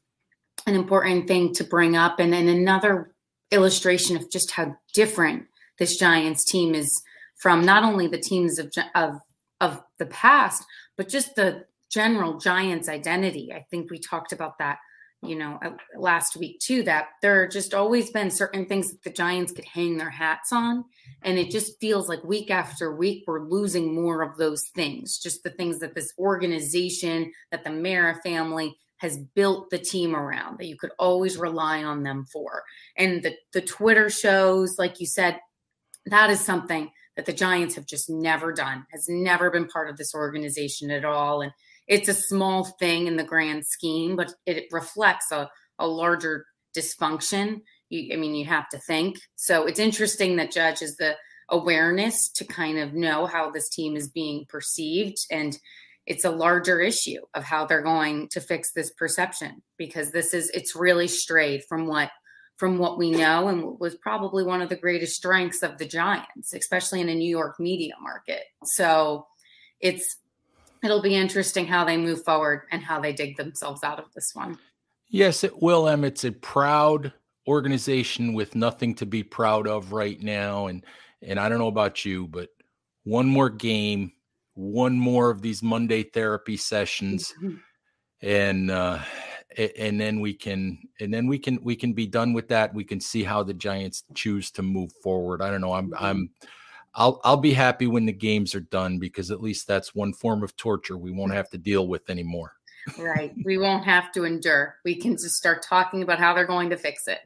an 0.67 0.75
important 0.75 1.29
thing 1.29 1.53
to 1.55 1.65
bring 1.65 1.97
up. 1.97 2.19
And 2.19 2.33
then 2.33 2.49
another 2.49 3.13
illustration 3.51 4.17
of 4.17 4.31
just 4.31 4.53
how 4.53 4.77
different 4.95 5.45
this 5.79 5.97
Giants 5.99 6.45
team 6.45 6.75
is 6.75 7.03
from 7.37 7.65
not 7.65 7.85
only 7.85 8.07
the 8.07 8.19
teams 8.19 8.59
of 8.59 8.73
of 8.95 9.19
of 9.61 9.83
the 9.99 10.07
past, 10.07 10.65
but 10.97 11.09
just 11.09 11.35
the 11.35 11.65
general 11.91 12.39
Giants 12.39 12.89
identity. 12.89 13.53
I 13.53 13.67
think 13.71 13.91
we 13.91 13.99
talked 13.99 14.33
about 14.33 14.59
that, 14.59 14.79
you 15.23 15.37
know, 15.37 15.59
last 15.97 16.37
week 16.37 16.59
too. 16.61 16.83
That 16.83 17.09
there 17.23 17.47
just 17.49 17.75
always 17.75 18.11
been 18.11 18.31
certain 18.31 18.67
things 18.67 18.91
that 18.91 19.03
the 19.03 19.11
Giants 19.11 19.53
could 19.53 19.65
hang 19.65 19.97
their 19.97 20.11
hats 20.11 20.53
on, 20.53 20.85
and 21.23 21.39
it 21.39 21.51
just 21.51 21.79
feels 21.81 22.09
like 22.09 22.23
week 22.25 22.51
after 22.51 22.95
week 22.95 23.25
we're 23.27 23.47
losing 23.47 23.95
more 23.95 24.23
of 24.23 24.37
those 24.37 24.65
things. 24.75 25.19
Just 25.19 25.43
the 25.43 25.51
things 25.51 25.79
that 25.81 25.95
this 25.95 26.13
organization, 26.19 27.33
that 27.51 27.65
the 27.65 27.71
Mara 27.71 28.21
family 28.23 28.77
has 28.99 29.19
built 29.35 29.71
the 29.71 29.79
team 29.79 30.15
around 30.15 30.59
that 30.59 30.67
you 30.67 30.77
could 30.77 30.91
always 30.99 31.39
rely 31.39 31.83
on 31.83 32.03
them 32.03 32.27
for. 32.33 32.63
And 32.97 33.23
the 33.23 33.35
the 33.53 33.63
Twitter 33.63 34.11
shows, 34.11 34.79
like 34.79 35.01
you 35.01 35.07
said, 35.07 35.39
that 36.07 36.31
is 36.31 36.41
something 36.41 36.91
that 37.17 37.27
the 37.27 37.33
Giants 37.33 37.75
have 37.75 37.87
just 37.87 38.09
never 38.09 38.53
done, 38.53 38.87
has 38.93 39.07
never 39.09 39.51
been 39.51 39.67
part 39.67 39.91
of 39.91 39.97
this 39.97 40.15
organization 40.15 40.91
at 40.91 41.05
all. 41.05 41.43
And 41.43 41.53
it's 41.91 42.09
a 42.09 42.15
small 42.15 42.65
thing 42.79 43.09
in 43.09 43.17
the 43.17 43.25
grand 43.25 43.67
scheme, 43.67 44.15
but 44.15 44.33
it 44.47 44.67
reflects 44.71 45.33
a, 45.33 45.51
a 45.79 45.87
larger 45.87 46.47
dysfunction. 46.75 47.63
You, 47.89 48.15
I 48.15 48.17
mean, 48.17 48.37
you 48.37 48.47
have 48.47 48.69
to 48.69 48.79
think. 48.79 49.19
So 49.35 49.67
it's 49.67 49.81
interesting 49.81 50.37
that 50.37 50.53
Judge 50.53 50.83
is 50.83 50.97
the 50.97 51.17
awareness 51.51 52.31
to 52.37 52.45
kind 52.45 52.79
of 52.79 52.95
know 52.95 53.27
how 53.27 53.51
this 53.51 53.69
team 53.69 53.97
is 53.97 54.09
being 54.09 54.47
perceived. 54.49 55.17
And 55.33 55.59
it's 56.07 56.25
a 56.25 56.31
larger 56.31 56.81
issue 56.81 57.23
of 57.35 57.43
how 57.43 57.67
they're 57.67 57.83
going 57.83 58.29
to 58.31 58.41
fix 58.41 58.73
this 58.73 58.93
perception 58.93 59.61
because 59.77 60.13
this 60.13 60.33
is, 60.33 60.49
it's 60.51 60.77
really 60.77 61.09
strayed 61.09 61.63
from 61.69 61.89
what 61.89 62.11
from 62.57 62.77
what 62.77 62.99
we 62.99 63.11
know 63.11 63.49
and 63.49 63.81
was 63.81 63.97
probably 63.97 64.45
one 64.45 64.61
of 64.61 64.69
the 64.69 64.77
greatest 64.77 65.15
strengths 65.15 65.63
of 65.63 65.79
the 65.79 65.87
Giants, 65.87 66.53
especially 66.53 67.01
in 67.01 67.09
a 67.09 67.15
New 67.15 67.29
York 67.29 67.59
media 67.59 67.95
market. 68.03 68.43
So 68.65 69.27
it's 69.81 70.17
it'll 70.83 71.03
be 71.03 71.15
interesting 71.15 71.67
how 71.67 71.85
they 71.85 71.97
move 71.97 72.25
forward 72.25 72.63
and 72.73 72.83
how 72.83 73.01
they 73.01 73.13
dig 73.13 73.37
themselves 73.37 73.85
out 73.85 73.99
of 73.99 74.07
this 74.15 74.35
one. 74.35 74.59
Yes, 75.09 75.45
it 75.45 75.61
will, 75.61 75.89
Em. 75.89 76.05
It's 76.05 76.25
a 76.25 76.33
proud 76.33 77.13
organization 77.49 78.33
with 78.33 78.55
nothing 78.55 78.95
to 78.95 79.07
be 79.07 79.23
proud 79.23 79.67
of 79.67 79.93
right 79.93 80.21
now. 80.21 80.67
And 80.67 80.85
and 81.23 81.39
I 81.39 81.49
don't 81.49 81.59
know 81.59 81.69
about 81.69 82.05
you, 82.05 82.27
but 82.29 82.49
one 83.05 83.27
more 83.27 83.51
game, 83.51 84.13
one 84.55 84.99
more 84.99 85.31
of 85.31 85.43
these 85.43 85.63
Monday 85.63 86.03
therapy 86.03 86.57
sessions. 86.57 87.35
Mm-hmm. 87.43 87.57
And 88.23 88.71
uh 88.71 89.01
and 89.57 90.01
then 90.01 90.21
we 90.21 90.33
can 90.33 90.79
and 91.01 91.13
then 91.13 91.27
we 91.27 91.39
can 91.39 91.59
we 91.63 91.75
can 91.75 91.93
be 91.93 92.07
done 92.07 92.33
with 92.33 92.49
that 92.49 92.73
we 92.73 92.85
can 92.85 93.01
see 93.01 93.25
how 93.25 93.43
the 93.43 93.55
giants 93.55 94.05
choose 94.15 94.51
to 94.51 94.63
move 94.63 94.93
forward 95.03 95.43
i 95.43 95.51
don't 95.51 95.61
know 95.61 95.73
i'm 95.73 95.91
mm-hmm. 95.91 96.05
i'm 96.05 96.31
i'll 96.95 97.21
i'll 97.25 97.37
be 97.37 97.53
happy 97.53 97.87
when 97.87 98.07
the 98.07 98.13
games 98.13 98.55
are 98.55 98.61
done 98.61 98.99
because 98.99 99.31
at 99.31 99.43
least 99.43 99.67
that's 99.67 99.95
one 99.95 100.13
form 100.13 100.43
of 100.43 100.57
torture 100.57 100.97
we 100.97 101.11
won't 101.11 101.33
have 101.33 101.49
to 101.51 101.59
deal 101.59 101.87
with 101.87 102.09
anymore. 102.11 102.53
Right. 102.99 103.35
We 103.45 103.59
won't 103.59 103.85
have 103.85 104.11
to 104.13 104.25
endure. 104.25 104.77
We 104.85 104.97
can 104.97 105.13
just 105.13 105.37
start 105.37 105.63
talking 105.63 106.03
about 106.03 106.19
how 106.19 106.35
they're 106.35 106.47
going 106.47 106.71
to 106.71 106.79
fix 106.79 107.09
it. 107.09 107.21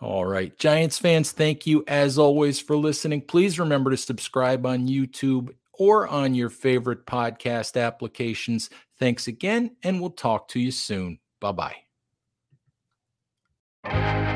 All 0.00 0.24
right. 0.24 0.56
Giants 0.58 0.98
fans 0.98 1.32
thank 1.32 1.66
you 1.66 1.84
as 1.86 2.18
always 2.18 2.58
for 2.58 2.76
listening. 2.76 3.22
Please 3.22 3.58
remember 3.58 3.90
to 3.90 3.96
subscribe 3.96 4.66
on 4.66 4.88
youtube 4.88 5.50
or 5.78 6.08
on 6.08 6.34
your 6.34 6.50
favorite 6.50 7.06
podcast 7.06 7.80
applications. 7.80 8.70
Thanks 8.98 9.28
again, 9.28 9.76
and 9.82 10.00
we'll 10.00 10.10
talk 10.10 10.48
to 10.48 10.60
you 10.60 10.70
soon. 10.70 11.18
Bye 11.40 11.76
bye. 13.84 14.35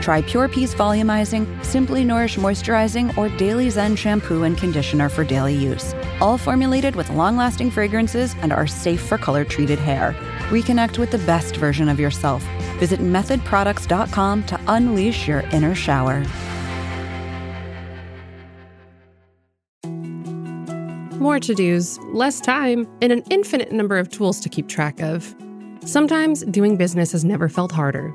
Try 0.00 0.22
Pure 0.22 0.48
Peace 0.48 0.74
Volumizing, 0.74 1.46
Simply 1.64 2.04
Nourish 2.04 2.36
Moisturizing, 2.36 3.16
or 3.16 3.28
Daily 3.36 3.70
Zen 3.70 3.96
Shampoo 3.96 4.42
and 4.44 4.56
Conditioner 4.56 5.08
for 5.08 5.24
daily 5.24 5.54
use. 5.54 5.94
All 6.20 6.38
formulated 6.38 6.96
with 6.96 7.10
long 7.10 7.36
lasting 7.36 7.70
fragrances 7.70 8.34
and 8.40 8.52
are 8.52 8.66
safe 8.66 9.00
for 9.00 9.18
color 9.18 9.44
treated 9.44 9.78
hair. 9.78 10.14
Reconnect 10.50 10.98
with 10.98 11.10
the 11.10 11.18
best 11.18 11.56
version 11.56 11.88
of 11.88 12.00
yourself. 12.00 12.42
Visit 12.78 13.00
methodproducts.com 13.00 14.44
to 14.44 14.60
unleash 14.68 15.28
your 15.28 15.40
inner 15.52 15.74
shower. 15.74 16.24
More 21.20 21.38
to 21.38 21.54
dos, 21.54 21.98
less 22.14 22.40
time, 22.40 22.88
and 23.02 23.12
an 23.12 23.22
infinite 23.28 23.72
number 23.72 23.98
of 23.98 24.08
tools 24.08 24.40
to 24.40 24.48
keep 24.48 24.68
track 24.68 25.02
of. 25.02 25.34
Sometimes 25.84 26.42
doing 26.44 26.78
business 26.78 27.12
has 27.12 27.26
never 27.26 27.46
felt 27.50 27.72
harder. 27.72 28.14